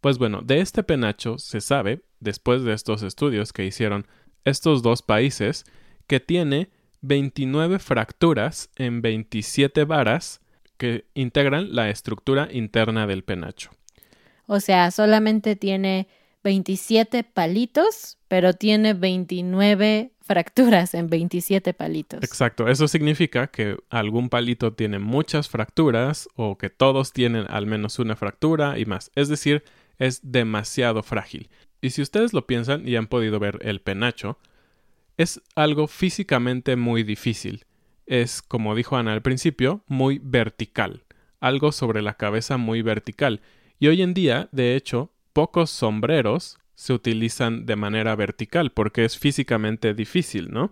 Pues 0.02 0.20
bueno, 0.20 0.42
de 0.44 0.60
este 0.60 0.84
penacho 0.84 1.40
se 1.40 1.60
sabe, 1.60 2.04
después 2.20 2.64
de 2.64 2.74
estos 2.74 3.02
estudios 3.02 3.54
que 3.54 3.66
hicieron 3.66 4.06
estos 4.44 4.84
dos 4.84 5.02
países, 5.02 5.66
que 6.06 6.20
tiene 6.20 6.70
29 7.04 7.80
fracturas 7.80 8.70
en 8.78 9.02
27 9.02 9.84
varas 9.84 10.42
que 10.78 11.06
integran 11.14 11.76
la 11.76 11.90
estructura 11.90 12.48
interna 12.52 13.06
del 13.06 13.24
penacho. 13.24 13.72
O 14.48 14.60
sea, 14.60 14.90
solamente 14.90 15.56
tiene 15.56 16.08
27 16.44 17.24
palitos, 17.24 18.18
pero 18.28 18.54
tiene 18.54 18.94
29 18.94 20.12
fracturas 20.22 20.94
en 20.94 21.10
27 21.10 21.74
palitos. 21.74 22.24
Exacto, 22.24 22.70
eso 22.70 22.88
significa 22.88 23.48
que 23.48 23.78
algún 23.90 24.30
palito 24.30 24.74
tiene 24.74 25.00
muchas 25.00 25.50
fracturas 25.50 26.30
o 26.36 26.58
que 26.58 26.70
todos 26.70 27.12
tienen 27.12 27.46
al 27.50 27.66
menos 27.66 28.00
una 28.00 28.16
fractura 28.16 28.80
y 28.80 28.86
más. 28.86 29.12
Es 29.16 29.28
decir, 29.28 29.64
es 30.00 30.22
demasiado 30.24 31.04
frágil. 31.04 31.50
Y 31.82 31.90
si 31.90 32.02
ustedes 32.02 32.32
lo 32.32 32.48
piensan 32.48 32.88
y 32.88 32.96
han 32.96 33.08
podido 33.08 33.40
ver 33.40 33.60
el 33.62 33.82
penacho, 33.82 34.38
es 35.18 35.42
algo 35.56 35.88
físicamente 35.88 36.76
muy 36.76 37.04
difícil. 37.04 37.66
Es, 38.06 38.42
como 38.42 38.76
dijo 38.76 38.98
Ana 38.98 39.14
al 39.14 39.22
principio, 39.22 39.84
muy 39.88 40.20
vertical, 40.24 41.04
algo 41.40 41.72
sobre 41.72 42.02
la 42.02 42.16
cabeza 42.16 42.58
muy 42.58 42.82
vertical. 42.82 43.42
Y 43.80 43.88
hoy 43.88 44.02
en 44.02 44.14
día, 44.14 44.50
de 44.52 44.76
hecho, 44.76 45.12
pocos 45.34 45.70
sombreros 45.70 46.58
se 46.76 46.94
utilizan 46.94 47.66
de 47.66 47.76
manera 47.76 48.16
vertical 48.16 48.72
porque 48.72 49.06
es 49.06 49.18
físicamente 49.18 49.94
difícil, 49.94 50.52
¿no? 50.52 50.72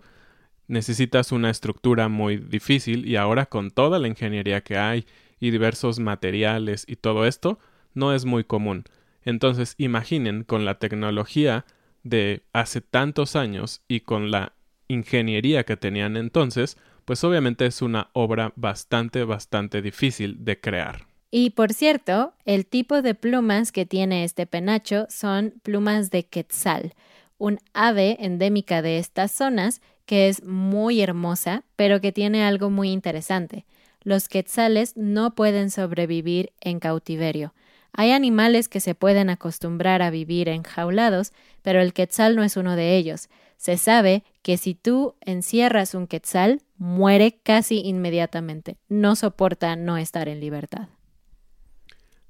Necesitas 0.68 1.32
una 1.32 1.50
estructura 1.50 2.08
muy 2.08 2.36
difícil 2.36 3.06
y 3.06 3.16
ahora 3.16 3.46
con 3.46 3.70
toda 3.70 3.98
la 3.98 4.08
ingeniería 4.08 4.62
que 4.62 4.76
hay 4.76 5.06
y 5.40 5.50
diversos 5.50 5.98
materiales 5.98 6.84
y 6.86 6.96
todo 6.96 7.26
esto, 7.26 7.58
no 7.94 8.14
es 8.14 8.24
muy 8.24 8.44
común. 8.44 8.84
Entonces 9.24 9.74
imaginen 9.78 10.44
con 10.44 10.64
la 10.64 10.78
tecnología 10.78 11.64
de 12.02 12.42
hace 12.52 12.80
tantos 12.80 13.36
años 13.36 13.82
y 13.88 14.00
con 14.00 14.30
la 14.30 14.54
ingeniería 14.88 15.64
que 15.64 15.76
tenían 15.76 16.16
entonces, 16.16 16.76
pues 17.04 17.24
obviamente 17.24 17.66
es 17.66 17.82
una 17.82 18.10
obra 18.12 18.52
bastante, 18.56 19.24
bastante 19.24 19.82
difícil 19.82 20.44
de 20.44 20.60
crear. 20.60 21.06
Y 21.30 21.50
por 21.50 21.72
cierto, 21.72 22.34
el 22.44 22.66
tipo 22.66 23.00
de 23.00 23.14
plumas 23.14 23.72
que 23.72 23.86
tiene 23.86 24.24
este 24.24 24.46
penacho 24.46 25.06
son 25.08 25.54
plumas 25.62 26.10
de 26.10 26.24
quetzal, 26.24 26.94
un 27.38 27.58
ave 27.72 28.18
endémica 28.20 28.82
de 28.82 28.98
estas 28.98 29.32
zonas 29.32 29.80
que 30.04 30.28
es 30.28 30.44
muy 30.44 31.00
hermosa, 31.00 31.64
pero 31.74 32.00
que 32.00 32.12
tiene 32.12 32.44
algo 32.44 32.70
muy 32.70 32.90
interesante. 32.90 33.64
Los 34.02 34.28
quetzales 34.28 34.96
no 34.96 35.34
pueden 35.34 35.70
sobrevivir 35.70 36.52
en 36.60 36.80
cautiverio. 36.80 37.54
Hay 37.92 38.10
animales 38.10 38.68
que 38.68 38.80
se 38.80 38.94
pueden 38.94 39.30
acostumbrar 39.30 40.02
a 40.02 40.10
vivir 40.10 40.48
enjaulados, 40.48 41.32
pero 41.62 41.80
el 41.80 41.92
quetzal 41.92 42.36
no 42.36 42.42
es 42.42 42.56
uno 42.56 42.74
de 42.76 42.96
ellos. 42.96 43.28
Se 43.56 43.76
sabe 43.76 44.24
que 44.42 44.56
si 44.56 44.74
tú 44.74 45.14
encierras 45.20 45.94
un 45.94 46.06
quetzal, 46.06 46.62
muere 46.78 47.38
casi 47.42 47.80
inmediatamente. 47.80 48.76
No 48.88 49.14
soporta 49.14 49.76
no 49.76 49.98
estar 49.98 50.28
en 50.28 50.40
libertad. 50.40 50.88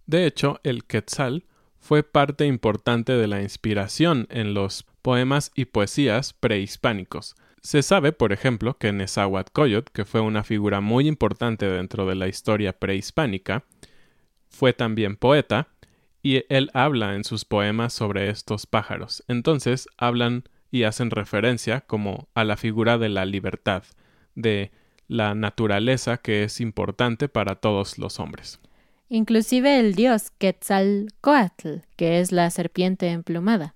De 0.06 0.26
hecho, 0.26 0.60
el 0.64 0.84
quetzal 0.84 1.44
fue 1.78 2.02
parte 2.02 2.46
importante 2.46 3.12
de 3.12 3.26
la 3.26 3.40
inspiración 3.40 4.26
en 4.30 4.52
los 4.54 4.84
poemas 5.00 5.52
y 5.54 5.64
poesías 5.64 6.32
prehispánicos. 6.32 7.34
Se 7.62 7.82
sabe, 7.82 8.12
por 8.12 8.32
ejemplo, 8.32 8.76
que 8.76 8.92
Nezahualcóyotl, 8.92 9.92
que 9.92 10.04
fue 10.04 10.20
una 10.20 10.42
figura 10.42 10.80
muy 10.80 11.06
importante 11.06 11.66
dentro 11.66 12.06
de 12.06 12.16
la 12.16 12.28
historia 12.28 12.72
prehispánica, 12.72 13.64
fue 14.52 14.72
también 14.72 15.16
poeta 15.16 15.68
y 16.22 16.44
él 16.48 16.70
habla 16.72 17.16
en 17.16 17.24
sus 17.24 17.44
poemas 17.44 17.92
sobre 17.92 18.30
estos 18.30 18.66
pájaros. 18.66 19.24
Entonces 19.26 19.88
hablan 19.96 20.44
y 20.70 20.84
hacen 20.84 21.10
referencia 21.10 21.80
como 21.80 22.28
a 22.34 22.44
la 22.44 22.56
figura 22.56 22.98
de 22.98 23.08
la 23.08 23.24
libertad, 23.24 23.82
de 24.34 24.70
la 25.08 25.34
naturaleza 25.34 26.18
que 26.18 26.44
es 26.44 26.60
importante 26.60 27.28
para 27.28 27.56
todos 27.56 27.98
los 27.98 28.20
hombres. 28.20 28.60
Inclusive 29.08 29.78
el 29.78 29.94
dios 29.94 30.30
Quetzalcoatl, 30.38 31.80
que 31.96 32.20
es 32.20 32.32
la 32.32 32.48
serpiente 32.50 33.08
emplumada. 33.08 33.74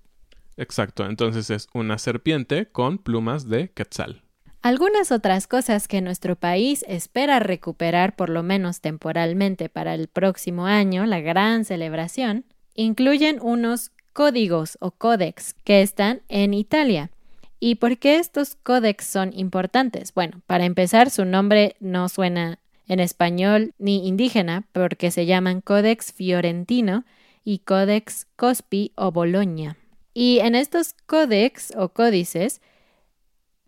Exacto, 0.55 1.05
entonces 1.05 1.51
es 1.51 1.67
una 1.73 1.99
serpiente 1.99 2.65
con 2.65 2.97
plumas 2.97 3.47
de 3.47 3.69
quetzal. 3.69 4.23
Algunas 4.61 5.11
otras 5.11 5.47
cosas 5.47 5.87
que 5.87 6.01
nuestro 6.01 6.35
país 6.35 6.83
espera 6.87 7.39
recuperar 7.39 8.15
por 8.15 8.29
lo 8.29 8.43
menos 8.43 8.81
temporalmente 8.81 9.69
para 9.69 9.93
el 9.93 10.07
próximo 10.07 10.65
año, 10.65 11.05
la 11.05 11.21
gran 11.21 11.63
celebración, 11.63 12.45
incluyen 12.73 13.39
unos 13.41 13.91
códigos 14.13 14.77
o 14.81 14.91
códex 14.91 15.53
que 15.63 15.81
están 15.81 16.21
en 16.27 16.53
Italia. 16.53 17.11
¿Y 17.59 17.75
por 17.75 17.97
qué 17.97 18.17
estos 18.17 18.55
códex 18.55 19.05
son 19.05 19.31
importantes? 19.33 20.13
Bueno, 20.13 20.41
para 20.47 20.65
empezar, 20.65 21.09
su 21.09 21.25
nombre 21.25 21.75
no 21.79 22.09
suena 22.09 22.59
en 22.87 22.99
español 22.99 23.73
ni 23.77 24.07
indígena 24.07 24.67
porque 24.71 25.11
se 25.11 25.25
llaman 25.25 25.61
Códex 25.61 26.13
Fiorentino 26.13 27.05
y 27.43 27.59
Códex 27.59 28.27
Cospi 28.35 28.91
o 28.95 29.11
Bologna. 29.11 29.77
Y 30.13 30.39
en 30.39 30.55
estos 30.55 30.93
códex 31.05 31.73
o 31.75 31.89
códices 31.89 32.61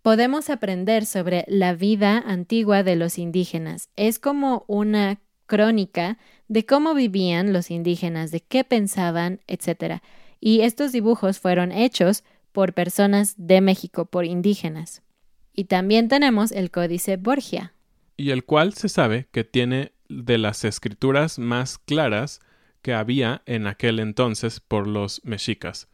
podemos 0.10 0.50
aprender 0.50 1.06
sobre 1.06 1.46
la 1.48 1.76
vida 1.76 2.18
antigua 2.18 2.82
de 2.82 2.96
los 2.96 3.20
indígenas. 3.20 3.90
Es 3.96 4.18
como 4.18 4.66
una 4.66 5.20
crónica 5.46 6.18
de 6.48 6.66
cómo 6.66 6.96
vivían 6.96 7.54
los 7.54 7.70
indígenas, 7.70 8.32
de 8.32 8.40
qué 8.40 8.64
pensaban, 8.64 9.40
etc. 9.46 10.02
Y 10.40 10.62
estos 10.62 10.94
dibujos 10.94 11.38
fueron 11.38 11.72
hechos 11.72 12.24
por 12.54 12.74
personas 12.74 13.36
de 13.38 13.62
México, 13.62 14.06
por 14.06 14.26
indígenas. 14.26 15.04
Y 15.54 15.66
también 15.66 16.08
tenemos 16.08 16.52
el 16.54 16.72
Códice 16.72 17.18
Borgia. 17.18 17.76
Y 18.18 18.32
el 18.32 18.46
cual 18.46 18.74
se 18.74 18.90
sabe 18.90 19.28
que 19.32 19.44
tiene 19.44 19.92
de 20.08 20.40
las 20.40 20.66
escrituras 20.66 21.38
más 21.38 21.78
claras 21.78 22.40
que 22.82 22.96
había 22.96 23.44
en 23.46 23.68
aquel 23.68 24.00
entonces 24.00 24.60
por 24.60 24.88
los 24.88 25.24
mexicas. 25.24 25.88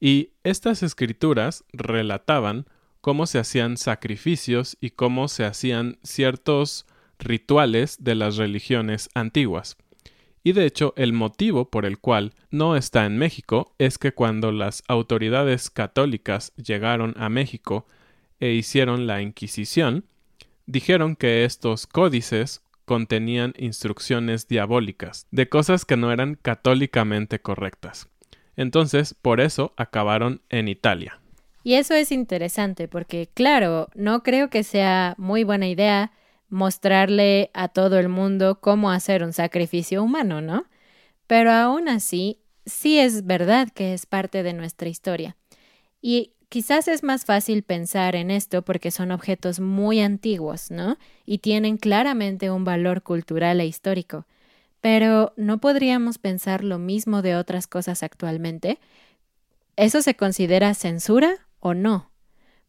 Y 0.00 0.30
estas 0.44 0.82
escrituras 0.82 1.62
relataban 1.74 2.64
cómo 3.00 3.26
se 3.26 3.38
hacían 3.38 3.76
sacrificios 3.76 4.76
y 4.80 4.90
cómo 4.90 5.28
se 5.28 5.44
hacían 5.44 5.98
ciertos 6.02 6.86
rituales 7.18 8.02
de 8.02 8.14
las 8.14 8.36
religiones 8.36 9.10
antiguas. 9.14 9.76
Y 10.42 10.52
de 10.52 10.64
hecho, 10.64 10.94
el 10.96 11.12
motivo 11.12 11.70
por 11.70 11.84
el 11.84 11.98
cual 11.98 12.32
no 12.50 12.76
está 12.76 13.04
en 13.04 13.18
México 13.18 13.74
es 13.78 13.98
que 13.98 14.12
cuando 14.12 14.52
las 14.52 14.82
autoridades 14.88 15.68
católicas 15.68 16.52
llegaron 16.56 17.14
a 17.18 17.28
México 17.28 17.86
e 18.40 18.52
hicieron 18.52 19.06
la 19.06 19.20
Inquisición, 19.20 20.06
dijeron 20.64 21.14
que 21.14 21.44
estos 21.44 21.86
códices 21.86 22.62
contenían 22.86 23.52
instrucciones 23.58 24.48
diabólicas, 24.48 25.26
de 25.30 25.48
cosas 25.48 25.84
que 25.84 25.96
no 25.96 26.10
eran 26.10 26.36
católicamente 26.36 27.40
correctas. 27.40 28.08
Entonces, 28.56 29.14
por 29.14 29.40
eso 29.40 29.74
acabaron 29.76 30.42
en 30.48 30.68
Italia. 30.68 31.19
Y 31.62 31.74
eso 31.74 31.94
es 31.94 32.10
interesante 32.10 32.88
porque, 32.88 33.28
claro, 33.32 33.88
no 33.94 34.22
creo 34.22 34.48
que 34.48 34.62
sea 34.62 35.14
muy 35.18 35.44
buena 35.44 35.68
idea 35.68 36.12
mostrarle 36.48 37.50
a 37.54 37.68
todo 37.68 37.98
el 37.98 38.08
mundo 38.08 38.60
cómo 38.60 38.90
hacer 38.90 39.22
un 39.22 39.32
sacrificio 39.32 40.02
humano, 40.02 40.40
¿no? 40.40 40.64
Pero 41.26 41.52
aún 41.52 41.88
así, 41.88 42.40
sí 42.66 42.98
es 42.98 43.26
verdad 43.26 43.68
que 43.70 43.94
es 43.94 44.06
parte 44.06 44.42
de 44.42 44.52
nuestra 44.52 44.88
historia. 44.88 45.36
Y 46.02 46.32
quizás 46.48 46.88
es 46.88 47.02
más 47.02 47.24
fácil 47.24 47.62
pensar 47.62 48.16
en 48.16 48.30
esto 48.30 48.62
porque 48.62 48.90
son 48.90 49.12
objetos 49.12 49.60
muy 49.60 50.00
antiguos, 50.00 50.70
¿no? 50.70 50.96
Y 51.24 51.38
tienen 51.38 51.76
claramente 51.76 52.50
un 52.50 52.64
valor 52.64 53.02
cultural 53.02 53.60
e 53.60 53.66
histórico. 53.66 54.26
Pero 54.80 55.34
¿no 55.36 55.58
podríamos 55.58 56.18
pensar 56.18 56.64
lo 56.64 56.78
mismo 56.78 57.22
de 57.22 57.36
otras 57.36 57.66
cosas 57.66 58.02
actualmente? 58.02 58.78
¿Eso 59.76 60.02
se 60.02 60.16
considera 60.16 60.74
censura 60.74 61.46
o 61.60 61.74
no. 61.74 62.10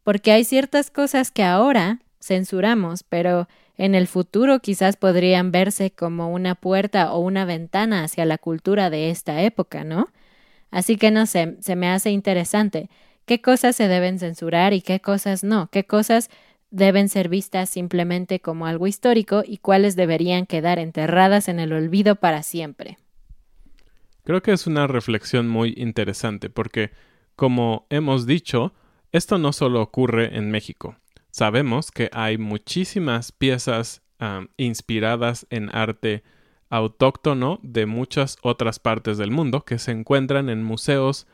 Porque 0.04 0.32
hay 0.32 0.44
ciertas 0.44 0.92
cosas 0.92 1.32
que 1.32 1.44
ahora 1.44 2.00
censuramos, 2.22 3.04
pero 3.04 3.48
en 3.78 3.96
el 3.96 4.08
futuro 4.08 4.60
quizás 4.60 4.96
podrían 4.96 5.52
verse 5.52 5.92
como 5.92 6.32
una 6.32 6.56
puerta 6.56 7.14
o 7.14 7.20
una 7.20 7.46
ventana 7.46 8.04
hacia 8.04 8.26
la 8.26 8.38
cultura 8.38 8.90
de 8.90 9.10
esta 9.10 9.42
época, 9.42 9.84
¿no? 9.84 10.10
Así 10.70 10.98
que 10.98 11.12
no 11.12 11.26
sé, 11.26 11.58
se 11.62 11.76
me 11.76 11.90
hace 11.90 12.12
interesante 12.12 12.90
qué 13.26 13.42
cosas 13.42 13.76
se 13.76 13.88
deben 13.88 14.20
censurar 14.20 14.74
y 14.74 14.82
qué 14.82 15.00
cosas 15.00 15.44
no, 15.44 15.70
qué 15.72 15.86
cosas 15.86 16.30
deben 16.70 17.10
ser 17.10 17.28
vistas 17.28 17.70
simplemente 17.70 18.40
como 18.40 18.66
algo 18.66 18.88
histórico 18.88 19.44
y 19.46 19.58
cuáles 19.58 19.96
deberían 19.96 20.46
quedar 20.46 20.80
enterradas 20.80 21.50
en 21.50 21.60
el 21.60 21.74
olvido 21.74 22.16
para 22.16 22.44
siempre. 22.44 22.98
Creo 24.24 24.42
que 24.42 24.54
es 24.54 24.68
una 24.68 24.88
reflexión 24.88 25.50
muy 25.50 25.74
interesante 25.76 26.50
porque, 26.50 26.92
como 27.36 27.86
hemos 27.90 28.26
dicho, 28.26 28.74
esto 29.12 29.38
no 29.38 29.54
solo 29.54 29.82
ocurre 29.82 30.38
en 30.38 30.52
México. 30.52 30.96
Sabemos 31.30 31.92
que 31.92 32.10
hay 32.14 32.38
muchísimas 32.38 33.32
piezas 33.32 34.02
inspiradas 34.58 35.48
en 35.50 35.74
arte 35.76 36.24
autóctono 36.70 37.60
de 37.64 37.86
muchas 37.86 38.38
otras 38.44 38.80
partes 38.80 39.18
del 39.18 39.32
mundo 39.32 39.66
que 39.66 39.80
se 39.80 39.92
encuentran 39.92 40.50
en 40.50 40.64
museos 40.64 41.28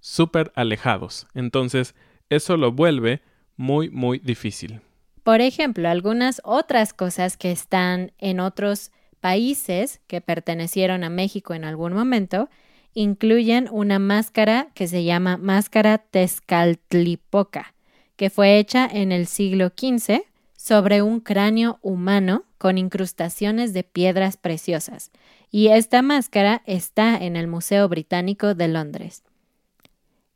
súper 0.00 0.52
alejados. 0.56 1.26
Entonces, 1.34 1.94
eso 2.30 2.56
lo 2.56 2.72
vuelve 2.72 3.22
muy, 3.56 3.90
muy 3.90 4.18
difícil. 4.18 4.80
Por 5.22 5.40
ejemplo, 5.40 5.88
algunas 5.88 6.40
otras 6.44 6.92
cosas 6.92 7.36
que 7.36 7.52
están 7.52 8.12
en 8.18 8.40
otros 8.40 8.90
países 9.20 10.00
que 10.08 10.20
pertenecieron 10.20 11.04
a 11.04 11.10
México 11.10 11.54
en 11.54 11.64
algún 11.64 11.92
momento 11.92 12.50
incluyen 12.94 13.68
una 13.70 13.98
máscara 13.98 14.68
que 14.74 14.88
se 14.88 15.04
llama 15.04 15.36
máscara 15.36 15.98
Tezcatlipoca, 15.98 17.74
que 18.16 18.30
fue 18.30 18.58
hecha 18.58 18.86
en 18.86 19.12
el 19.12 19.26
siglo 19.26 19.68
XV 19.76 20.22
sobre 20.56 21.02
un 21.02 21.20
cráneo 21.20 21.78
humano 21.82 22.44
con 22.58 22.78
incrustaciones 22.78 23.72
de 23.72 23.82
piedras 23.82 24.36
preciosas, 24.36 25.10
y 25.50 25.68
esta 25.68 26.02
máscara 26.02 26.62
está 26.66 27.16
en 27.16 27.36
el 27.36 27.48
Museo 27.48 27.88
Británico 27.88 28.54
de 28.54 28.68
Londres. 28.68 29.24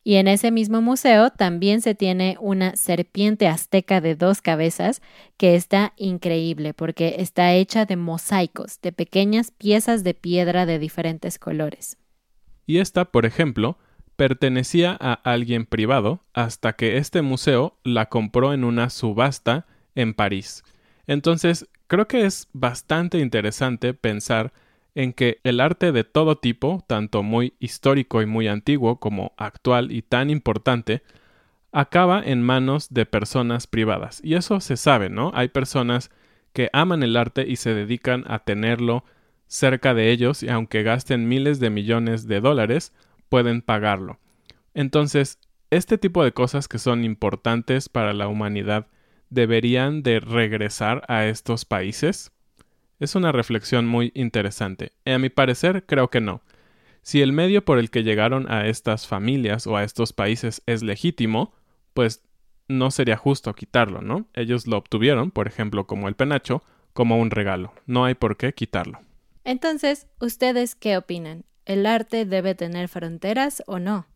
Y 0.03 0.17
en 0.17 0.29
ese 0.29 0.53
mismo 0.53 0.81
museo 0.81 1.31
también 1.31 1.81
se 1.81 1.97
tiene 1.97 2.37
una 2.41 2.77
serpiente 2.77 3.49
azteca 3.49 4.01
de 4.01 4.15
dos 4.15 4.41
cabezas 4.41 5.03
que 5.37 5.57
está 5.57 5.95
increíble 5.97 6.75
porque 6.75 7.17
está 7.19 7.55
hecha 7.55 7.87
de 7.87 7.97
mosaicos, 7.97 8.81
de 8.83 8.93
pequeñas 8.93 9.51
piezas 9.51 10.05
de 10.05 10.15
piedra 10.15 10.65
de 10.65 10.79
diferentes 10.79 11.41
colores. 11.41 11.97
Y 12.67 12.79
esta, 12.79 13.07
por 13.07 13.27
ejemplo, 13.27 13.79
pertenecía 14.17 14.97
a 14.99 15.13
alguien 15.13 15.67
privado 15.67 16.21
hasta 16.33 16.75
que 16.75 16.97
este 16.97 17.23
museo 17.23 17.77
la 17.85 18.07
compró 18.09 18.53
en 18.53 18.65
una 18.65 18.91
subasta 18.91 19.67
en 19.95 20.15
París. 20.15 20.65
Entonces, 21.07 21.69
creo 21.87 22.09
que 22.09 22.25
es 22.25 22.49
bastante 22.53 23.19
interesante 23.19 23.95
pensar 23.95 24.53
en 24.95 25.13
que 25.13 25.41
el 25.45 25.61
arte 25.61 25.93
de 25.93 26.05
todo 26.05 26.39
tipo, 26.39 26.83
tanto 26.87 27.23
muy 27.23 27.53
histórico 27.61 28.23
y 28.23 28.27
muy 28.27 28.49
antiguo 28.49 28.99
como 28.99 29.33
actual 29.37 29.93
y 29.93 30.03
tan 30.03 30.31
importante, 30.31 31.03
acaba 31.71 32.23
en 32.25 32.43
manos 32.43 32.89
de 32.89 33.05
personas 33.05 33.67
privadas. 33.67 34.21
Y 34.25 34.35
eso 34.35 34.61
se 34.61 34.79
sabe, 34.79 35.11
¿no? 35.11 35.31
Hay 35.35 35.49
personas 35.49 36.11
que 36.55 36.71
aman 36.73 37.03
el 37.03 37.19
arte 37.19 37.47
y 37.47 37.57
se 37.57 37.75
dedican 37.75 38.25
a 38.27 38.39
tenerlo 38.39 39.05
cerca 39.47 39.95
de 39.95 40.11
ellos 40.11 40.43
y 40.43 40.49
aunque 40.49 40.83
gasten 40.83 41.29
miles 41.29 41.61
de 41.61 41.71
millones 41.71 42.27
de 42.27 42.41
dólares, 42.41 42.93
pueden 43.29 43.63
pagarlo. 43.63 44.19
Entonces, 44.75 45.39
este 45.71 45.99
tipo 45.99 46.23
de 46.23 46.33
cosas 46.33 46.69
que 46.69 46.79
son 46.79 47.05
importantes 47.05 47.89
para 47.89 48.13
la 48.13 48.29
humanidad 48.29 48.87
deberían 49.31 50.03
de 50.03 50.21
regresar 50.21 51.03
a 51.09 51.27
estos 51.27 51.65
países 51.65 52.33
es 52.99 53.15
una 53.15 53.33
reflexión 53.33 53.87
muy 53.87 54.13
interesante. 54.15 54.93
A 55.05 55.19
mi 55.19 55.29
parecer, 55.29 55.85
creo 55.87 56.09
que 56.09 56.21
no. 56.21 56.43
Si 57.03 57.23
el 57.23 57.33
medio 57.33 57.65
por 57.65 57.79
el 57.79 57.91
que 57.91 58.03
llegaron 58.03 58.51
a 58.51 58.67
estas 58.67 59.07
familias 59.07 59.67
o 59.67 59.77
a 59.77 59.85
estos 59.85 60.13
países 60.13 60.63
es 60.67 60.83
legítimo, 60.83 61.55
pues 61.95 62.23
no 62.69 62.91
sería 62.91 63.17
justo 63.17 63.55
quitarlo, 63.55 64.03
¿no? 64.03 64.27
Ellos 64.35 64.67
lo 64.67 64.77
obtuvieron, 64.77 65.31
por 65.31 65.47
ejemplo, 65.47 65.87
como 65.87 66.09
el 66.09 66.17
penacho, 66.17 66.63
como 66.93 67.19
un 67.19 67.31
regalo. 67.31 67.73
No 67.87 68.05
hay 68.05 68.15
por 68.15 68.37
qué 68.37 68.55
quitarlo. 68.55 69.01
Entonces, 69.47 70.09
¿ustedes 70.19 70.75
qué 70.75 70.97
opinan? 70.97 71.45
¿El 71.67 71.87
arte 71.87 72.25
debe 72.25 72.57
tener 72.57 72.89
fronteras 72.89 73.63
o 73.69 73.79
no? 73.79 74.09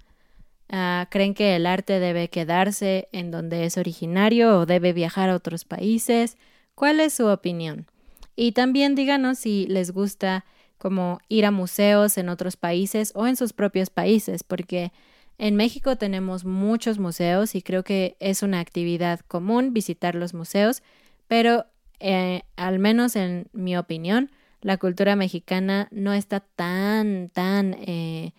Ah, 0.68 1.06
¿Creen 1.08 1.34
que 1.34 1.54
el 1.54 1.66
arte 1.66 2.00
debe 2.00 2.26
quedarse 2.26 3.08
en 3.12 3.30
donde 3.30 3.64
es 3.64 3.78
originario 3.78 4.58
o 4.58 4.66
debe 4.66 4.92
viajar 4.92 5.30
a 5.30 5.36
otros 5.36 5.64
países? 5.64 6.36
¿Cuál 6.74 6.98
es 6.98 7.14
su 7.14 7.28
opinión? 7.28 7.86
Y 8.34 8.52
también 8.52 8.96
díganos 8.96 9.38
si 9.38 9.68
les 9.68 9.92
gusta 9.92 10.44
como 10.78 11.20
ir 11.28 11.46
a 11.46 11.52
museos 11.52 12.18
en 12.18 12.28
otros 12.28 12.56
países 12.56 13.12
o 13.14 13.28
en 13.28 13.36
sus 13.36 13.52
propios 13.52 13.88
países, 13.88 14.42
porque 14.42 14.90
en 15.38 15.54
México 15.54 15.94
tenemos 15.94 16.44
muchos 16.44 16.98
museos 16.98 17.54
y 17.54 17.62
creo 17.62 17.84
que 17.84 18.16
es 18.18 18.42
una 18.42 18.58
actividad 18.58 19.20
común 19.20 19.74
visitar 19.74 20.16
los 20.16 20.34
museos, 20.34 20.82
pero 21.28 21.66
eh, 22.00 22.42
al 22.56 22.80
menos 22.80 23.14
en 23.14 23.46
mi 23.52 23.76
opinión, 23.76 24.32
la 24.62 24.76
cultura 24.76 25.16
mexicana 25.16 25.88
no 25.90 26.12
está 26.12 26.40
tan, 26.40 27.30
tan 27.30 27.74
eh, 27.74 28.32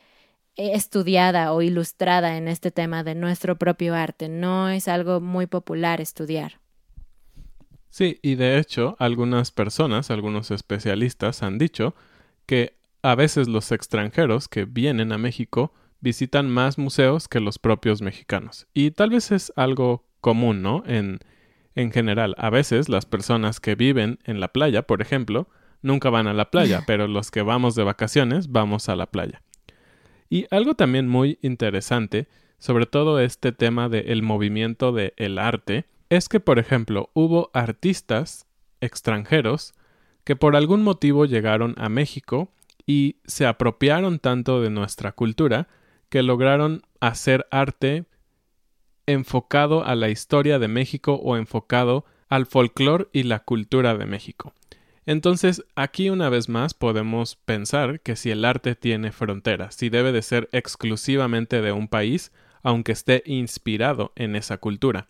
estudiada 0.56 1.54
o 1.54 1.62
ilustrada 1.62 2.38
en 2.38 2.48
este 2.48 2.72
tema 2.72 3.04
de 3.04 3.16
nuestro 3.16 3.58
propio 3.58 3.96
arte. 3.96 4.30
No 4.30 4.70
es 4.70 4.88
algo 4.88 5.20
muy 5.20 5.48
popular 5.48 6.02
estudiar. 6.02 6.60
Sí, 7.90 8.20
y 8.22 8.36
de 8.36 8.58
hecho, 8.58 8.96
algunas 9.00 9.52
personas, 9.52 10.12
algunos 10.12 10.52
especialistas 10.52 11.44
han 11.44 11.58
dicho 11.58 11.94
que 12.46 12.78
a 13.02 13.16
veces 13.16 13.48
los 13.48 13.72
extranjeros 13.72 14.48
que 14.48 14.66
vienen 14.66 15.12
a 15.12 15.18
México 15.18 15.74
visitan 16.00 16.50
más 16.50 16.78
museos 16.78 17.28
que 17.28 17.40
los 17.40 17.60
propios 17.60 18.02
mexicanos. 18.02 18.68
Y 18.74 18.92
tal 18.92 19.10
vez 19.10 19.32
es 19.32 19.52
algo 19.56 20.06
común, 20.22 20.62
¿no? 20.62 20.84
En, 20.86 21.20
en 21.76 21.92
general, 21.92 22.36
a 22.38 22.50
veces 22.50 22.90
las 22.90 23.06
personas 23.06 23.60
que 23.60 23.76
viven 23.76 24.20
en 24.24 24.40
la 24.40 24.50
playa, 24.50 24.84
por 24.84 25.02
ejemplo, 25.02 25.50
nunca 25.82 26.10
van 26.10 26.28
a 26.28 26.34
la 26.34 26.52
playa, 26.52 26.84
pero 26.88 27.08
los 27.08 27.32
que 27.32 27.42
vamos 27.42 27.76
de 27.76 27.84
vacaciones 27.84 28.52
vamos 28.52 28.90
a 28.90 28.96
la 28.96 29.08
playa. 29.08 29.42
Y 30.30 30.46
algo 30.50 30.76
también 30.76 31.08
muy 31.08 31.40
interesante, 31.42 32.28
sobre 32.58 32.86
todo 32.86 33.20
este 33.20 33.52
tema 33.52 33.90
del 33.90 34.24
movimiento 34.24 34.92
del 34.92 35.14
el 35.18 35.38
arte, 35.38 35.86
es 36.10 36.30
que, 36.30 36.40
por 36.40 36.60
ejemplo, 36.60 37.10
hubo 37.14 37.52
artistas 37.54 38.46
extranjeros 38.82 39.74
que 40.24 40.36
por 40.36 40.56
algún 40.56 40.84
motivo 40.84 41.26
llegaron 41.26 41.76
a 41.78 41.90
México 41.90 42.52
y 42.86 43.18
se 43.26 43.46
apropiaron 43.46 44.20
tanto 44.20 44.62
de 44.62 44.70
nuestra 44.70 45.12
cultura 45.14 45.68
que 46.10 46.24
lograron 46.24 46.84
hacer 47.00 47.48
arte 47.52 48.06
enfocado 49.06 49.86
a 49.86 49.96
la 49.96 50.10
historia 50.10 50.60
de 50.60 50.68
México 50.68 51.16
o 51.16 51.38
enfocado 51.38 52.06
al 52.30 52.46
folclore 52.46 53.08
y 53.12 53.24
la 53.24 53.40
cultura 53.40 53.98
de 53.98 54.06
México. 54.06 54.54
Entonces, 55.06 55.64
aquí 55.76 56.10
una 56.10 56.30
vez 56.30 56.48
más 56.48 56.74
podemos 56.74 57.36
pensar 57.36 58.02
que 58.02 58.16
si 58.16 58.30
el 58.30 58.46
arte 58.46 58.76
tiene 58.76 59.12
fronteras, 59.12 59.76
si 59.76 59.90
debe 59.90 60.12
de 60.12 60.22
ser 60.22 60.48
exclusivamente 60.52 61.62
de 61.62 61.72
un 61.72 61.88
país, 61.88 62.32
aunque 62.62 62.92
esté 62.92 63.24
inspirado 63.26 64.12
en 64.16 64.36
esa 64.36 64.58
cultura. 64.58 65.08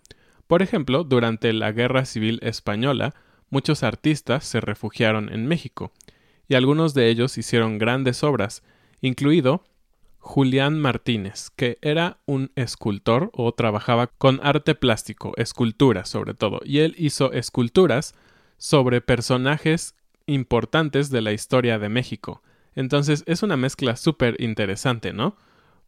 Por 0.48 0.62
ejemplo, 0.62 1.04
durante 1.04 1.52
la 1.54 1.72
Guerra 1.72 2.06
Civil 2.06 2.40
Española, 2.42 3.14
muchos 3.50 3.84
artistas 3.84 4.46
se 4.46 4.62
refugiaron 4.62 5.32
en 5.32 5.48
México, 5.48 5.92
y 6.48 6.56
algunos 6.56 6.94
de 6.94 7.10
ellos 7.10 7.38
hicieron 7.38 7.78
grandes 7.78 8.24
obras, 8.24 8.64
incluido 9.02 9.64
Julián 10.20 10.80
Martínez, 10.80 11.50
que 11.56 11.78
era 11.82 12.20
un 12.26 12.52
escultor 12.56 13.30
o 13.34 13.52
trabajaba 13.54 14.08
con 14.08 14.40
arte 14.44 14.76
plástico, 14.76 15.34
esculturas 15.36 16.10
sobre 16.10 16.34
todo, 16.34 16.62
y 16.64 16.80
él 16.80 16.96
hizo 16.98 17.34
esculturas 17.34 18.14
sobre 18.62 19.02
personajes 19.02 19.96
importantes 20.28 21.10
de 21.10 21.22
la 21.22 21.34
historia 21.34 21.80
de 21.80 21.90
México. 21.90 22.44
Entonces 22.76 23.24
es 23.26 23.42
una 23.42 23.58
mezcla 23.58 23.96
súper 23.96 24.40
interesante, 24.40 25.14
¿no? 25.14 25.36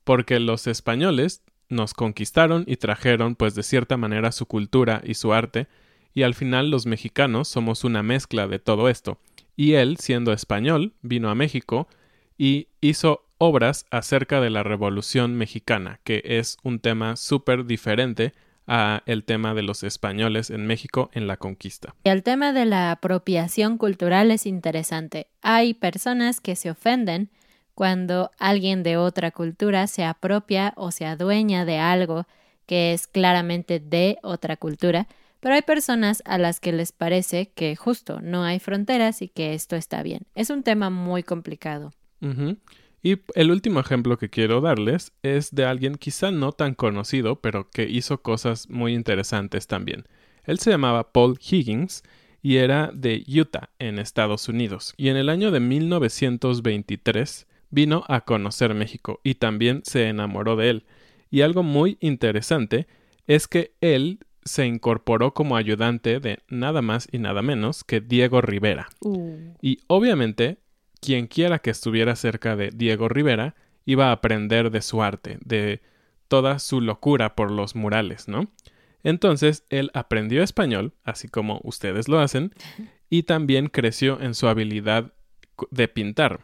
Porque 0.04 0.40
los 0.40 0.66
españoles 0.66 1.44
nos 1.70 1.94
conquistaron 1.94 2.64
y 2.66 2.78
trajeron 2.78 3.36
pues 3.36 3.54
de 3.54 3.62
cierta 3.62 3.96
manera 3.96 4.32
su 4.32 4.48
cultura 4.48 5.04
y 5.06 5.14
su 5.14 5.34
arte, 5.34 5.68
y 6.16 6.24
al 6.24 6.34
final 6.34 6.72
los 6.72 6.88
mexicanos 6.88 7.48
somos 7.48 7.84
una 7.84 8.02
mezcla 8.02 8.48
de 8.48 8.58
todo 8.58 8.90
esto. 8.90 9.20
Y 9.56 9.74
él, 9.74 9.98
siendo 9.98 10.34
español, 10.34 10.94
vino 11.04 11.30
a 11.30 11.36
México 11.36 11.88
y 12.40 12.70
hizo 12.82 13.28
obras 13.38 13.86
acerca 13.92 14.42
de 14.42 14.50
la 14.50 14.64
Revolución 14.64 15.36
Mexicana, 15.36 16.00
que 16.04 16.24
es 16.26 16.58
un 16.64 16.80
tema 16.80 17.18
súper 17.18 17.66
diferente 17.66 18.34
a 18.68 19.04
el 19.06 19.24
tema 19.24 19.54
de 19.54 19.64
los 19.64 19.84
españoles 19.84 20.50
en 20.50 20.66
México 20.66 21.10
en 21.14 21.28
la 21.28 21.38
conquista. 21.38 21.96
Y 22.04 22.10
el 22.10 22.24
tema 22.24 22.54
de 22.54 22.66
la 22.66 22.92
apropiación 22.92 23.78
cultural 23.78 24.32
es 24.32 24.46
interesante. 24.46 25.28
Hay 25.42 25.74
personas 25.74 26.40
que 26.40 26.56
se 26.56 26.70
ofenden 26.70 27.30
cuando 27.76 28.32
alguien 28.38 28.84
de 28.84 28.98
otra 28.98 29.32
cultura 29.32 29.88
se 29.88 30.04
apropia 30.04 30.74
o 30.76 30.92
se 30.92 31.06
adueña 31.06 31.66
de 31.66 31.80
algo 31.80 32.26
que 32.66 32.94
es 32.94 33.08
claramente 33.08 33.80
de 33.80 34.18
otra 34.22 34.58
cultura, 34.58 35.08
pero 35.40 35.56
hay 35.56 35.62
personas 35.62 36.24
a 36.26 36.38
las 36.38 36.60
que 36.60 36.72
les 36.72 36.92
parece 36.92 37.50
que 37.50 37.76
justo 37.76 38.22
no 38.22 38.44
hay 38.44 38.60
fronteras 38.60 39.22
y 39.22 39.28
que 39.28 39.54
esto 39.54 39.76
está 39.76 40.02
bien. 40.02 40.22
Es 40.36 40.50
un 40.50 40.64
tema 40.64 40.90
muy 40.90 41.24
complicado. 41.24 41.92
Y 43.04 43.20
el 43.36 43.52
último 43.52 43.82
ejemplo 43.82 44.18
que 44.18 44.30
quiero 44.30 44.62
darles 44.62 45.12
es 45.24 45.54
de 45.54 45.66
alguien 45.66 45.96
quizá 45.96 46.32
no 46.32 46.54
tan 46.54 46.74
conocido, 46.74 47.42
pero 47.42 47.70
que 47.70 47.84
hizo 47.84 48.22
cosas 48.22 48.70
muy 48.70 48.94
interesantes 48.94 49.68
también. 49.68 50.06
Él 50.46 50.58
se 50.60 50.72
llamaba 50.72 51.12
Paul 51.12 51.38
Higgins 51.38 52.04
y 52.42 52.58
era 52.58 52.92
de 52.94 53.24
Utah, 53.28 53.70
en 53.78 54.00
Estados 54.00 54.48
Unidos. 54.48 54.94
Y 54.96 55.10
en 55.10 55.18
el 55.18 55.28
año 55.28 55.52
de 55.52 55.60
1923 55.60 57.46
vino 57.70 58.06
a 58.08 58.22
conocer 58.22 58.74
México 58.74 59.20
y 59.22 59.36
también 59.36 59.82
se 59.84 60.08
enamoró 60.08 60.56
de 60.56 60.70
él. 60.70 60.86
Y 61.30 61.42
algo 61.42 61.62
muy 61.62 61.98
interesante 62.00 62.88
es 63.28 63.48
que 63.48 63.74
él 63.82 64.20
se 64.46 64.66
incorporó 64.66 65.34
como 65.34 65.58
ayudante 65.58 66.20
de 66.20 66.40
nada 66.48 66.82
más 66.82 67.08
y 67.12 67.18
nada 67.18 67.42
menos 67.42 67.84
que 67.84 68.00
Diego 68.00 68.42
Rivera. 68.42 68.88
Uh. 69.02 69.38
Y 69.62 69.80
obviamente, 69.88 70.58
quien 71.04 71.28
quiera 71.28 71.60
que 71.60 71.70
estuviera 71.70 72.16
cerca 72.16 72.56
de 72.56 72.70
Diego 72.74 73.10
Rivera 73.10 73.56
iba 73.86 74.08
a 74.08 74.14
aprender 74.14 74.72
de 74.72 74.82
su 74.82 75.04
arte, 75.04 75.38
de 75.44 75.82
toda 76.28 76.60
su 76.60 76.80
locura 76.80 77.36
por 77.36 77.52
los 77.52 77.76
murales, 77.76 78.28
¿no? 78.28 78.52
Entonces 79.04 79.66
él 79.70 79.92
aprendió 79.94 80.42
español, 80.44 80.94
así 81.04 81.28
como 81.28 81.60
ustedes 81.64 82.08
lo 82.08 82.20
hacen, 82.20 82.54
y 83.10 83.24
también 83.24 83.68
creció 83.68 84.22
en 84.22 84.34
su 84.34 84.48
habilidad 84.48 85.14
de 85.70 85.88
pintar. 85.90 86.40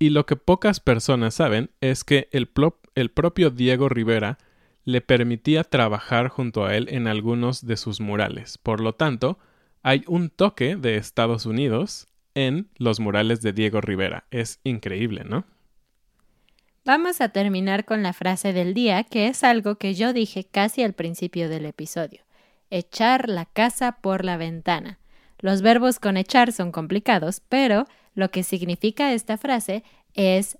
Y 0.00 0.10
lo 0.10 0.26
que 0.26 0.34
pocas 0.34 0.80
personas 0.80 1.34
saben 1.34 1.70
es 1.80 2.02
que 2.02 2.28
el 2.32 2.48
propio 2.48 3.50
Diego 3.50 3.88
Rivera 3.88 4.38
le 4.84 5.00
permitía 5.00 5.62
trabajar 5.62 6.26
junto 6.26 6.64
a 6.66 6.76
él 6.76 6.88
en 6.90 7.06
algunos 7.06 7.64
de 7.64 7.76
sus 7.76 8.00
murales. 8.00 8.58
Por 8.58 8.80
lo 8.80 8.96
tanto, 8.96 9.38
hay 9.84 10.02
un 10.08 10.28
toque 10.28 10.74
de 10.74 10.96
Estados 10.96 11.46
Unidos 11.46 12.08
en 12.34 12.68
los 12.76 13.00
murales 13.00 13.42
de 13.42 13.52
Diego 13.52 13.80
Rivera. 13.80 14.24
Es 14.30 14.60
increíble, 14.64 15.24
¿no? 15.24 15.44
Vamos 16.84 17.20
a 17.20 17.28
terminar 17.28 17.84
con 17.84 18.02
la 18.02 18.12
frase 18.12 18.52
del 18.52 18.74
día, 18.74 19.04
que 19.04 19.28
es 19.28 19.44
algo 19.44 19.76
que 19.76 19.94
yo 19.94 20.12
dije 20.12 20.44
casi 20.44 20.82
al 20.82 20.94
principio 20.94 21.48
del 21.48 21.66
episodio. 21.66 22.22
Echar 22.70 23.28
la 23.28 23.44
casa 23.44 23.98
por 24.00 24.24
la 24.24 24.36
ventana. 24.36 24.98
Los 25.38 25.62
verbos 25.62 26.00
con 26.00 26.16
echar 26.16 26.52
son 26.52 26.72
complicados, 26.72 27.40
pero 27.48 27.86
lo 28.14 28.30
que 28.30 28.42
significa 28.42 29.12
esta 29.12 29.38
frase 29.38 29.84
es 30.14 30.58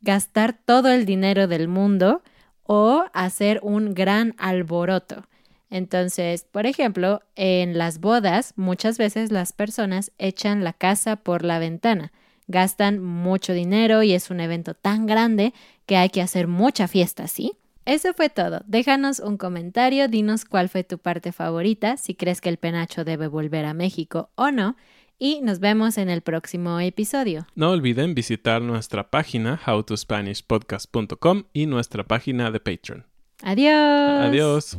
gastar 0.00 0.56
todo 0.64 0.90
el 0.90 1.06
dinero 1.06 1.48
del 1.48 1.68
mundo 1.68 2.22
o 2.62 3.04
hacer 3.12 3.60
un 3.62 3.94
gran 3.94 4.34
alboroto. 4.38 5.26
Entonces, 5.70 6.46
por 6.50 6.66
ejemplo, 6.66 7.22
en 7.34 7.76
las 7.76 8.00
bodas 8.00 8.52
muchas 8.56 8.98
veces 8.98 9.32
las 9.32 9.52
personas 9.52 10.12
echan 10.18 10.64
la 10.64 10.72
casa 10.72 11.16
por 11.16 11.44
la 11.44 11.58
ventana 11.58 12.12
gastan 12.48 13.02
mucho 13.02 13.52
dinero 13.52 14.02
y 14.02 14.12
es 14.12 14.30
un 14.30 14.40
evento 14.40 14.74
tan 14.74 15.06
grande 15.06 15.52
que 15.86 15.96
hay 15.96 16.10
que 16.10 16.22
hacer 16.22 16.46
mucha 16.46 16.88
fiesta, 16.88 17.26
¿sí? 17.28 17.52
Eso 17.84 18.12
fue 18.14 18.28
todo. 18.28 18.62
Déjanos 18.66 19.20
un 19.20 19.36
comentario, 19.36 20.08
dinos 20.08 20.44
cuál 20.44 20.68
fue 20.68 20.82
tu 20.82 20.98
parte 20.98 21.30
favorita, 21.32 21.96
si 21.96 22.14
crees 22.14 22.40
que 22.40 22.48
el 22.48 22.56
penacho 22.56 23.04
debe 23.04 23.28
volver 23.28 23.64
a 23.64 23.74
México 23.74 24.30
o 24.34 24.50
no, 24.50 24.76
y 25.18 25.40
nos 25.40 25.60
vemos 25.60 25.96
en 25.96 26.10
el 26.10 26.20
próximo 26.20 26.78
episodio. 26.80 27.46
No 27.54 27.70
olviden 27.70 28.14
visitar 28.14 28.60
nuestra 28.60 29.10
página 29.10 29.58
howtospanishpodcast.com 29.64 31.44
y 31.52 31.66
nuestra 31.66 32.04
página 32.04 32.50
de 32.50 32.60
Patreon. 32.60 33.06
Adiós. 33.42 34.20
Adiós. 34.20 34.78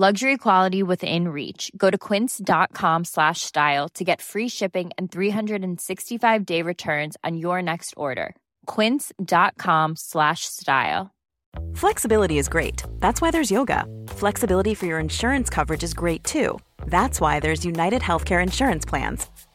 Luxury 0.00 0.38
quality 0.38 0.82
within 0.82 1.28
reach. 1.28 1.70
Go 1.76 1.90
to 1.90 1.98
quince.com 1.98 3.04
slash 3.04 3.42
style 3.42 3.90
to 3.90 4.02
get 4.02 4.22
free 4.22 4.48
shipping 4.48 4.90
and 4.96 5.12
365 5.12 6.46
day 6.46 6.62
returns 6.62 7.18
on 7.22 7.36
your 7.36 7.60
next 7.60 7.92
order. 7.98 8.34
Quince.com 8.64 9.96
slash 9.96 10.46
style. 10.46 11.10
Flexibility 11.74 12.38
is 12.38 12.48
great. 12.48 12.82
That's 12.98 13.20
why 13.20 13.30
there's 13.30 13.50
yoga. 13.50 13.84
Flexibility 14.06 14.74
for 14.74 14.86
your 14.86 14.98
insurance 14.98 15.50
coverage 15.50 15.84
is 15.84 15.92
great 15.92 16.24
too. 16.24 16.58
That's 16.86 17.20
why 17.20 17.38
there's 17.38 17.66
United 17.66 18.00
Healthcare 18.00 18.42
Insurance 18.42 18.86
Plans. 18.86 19.26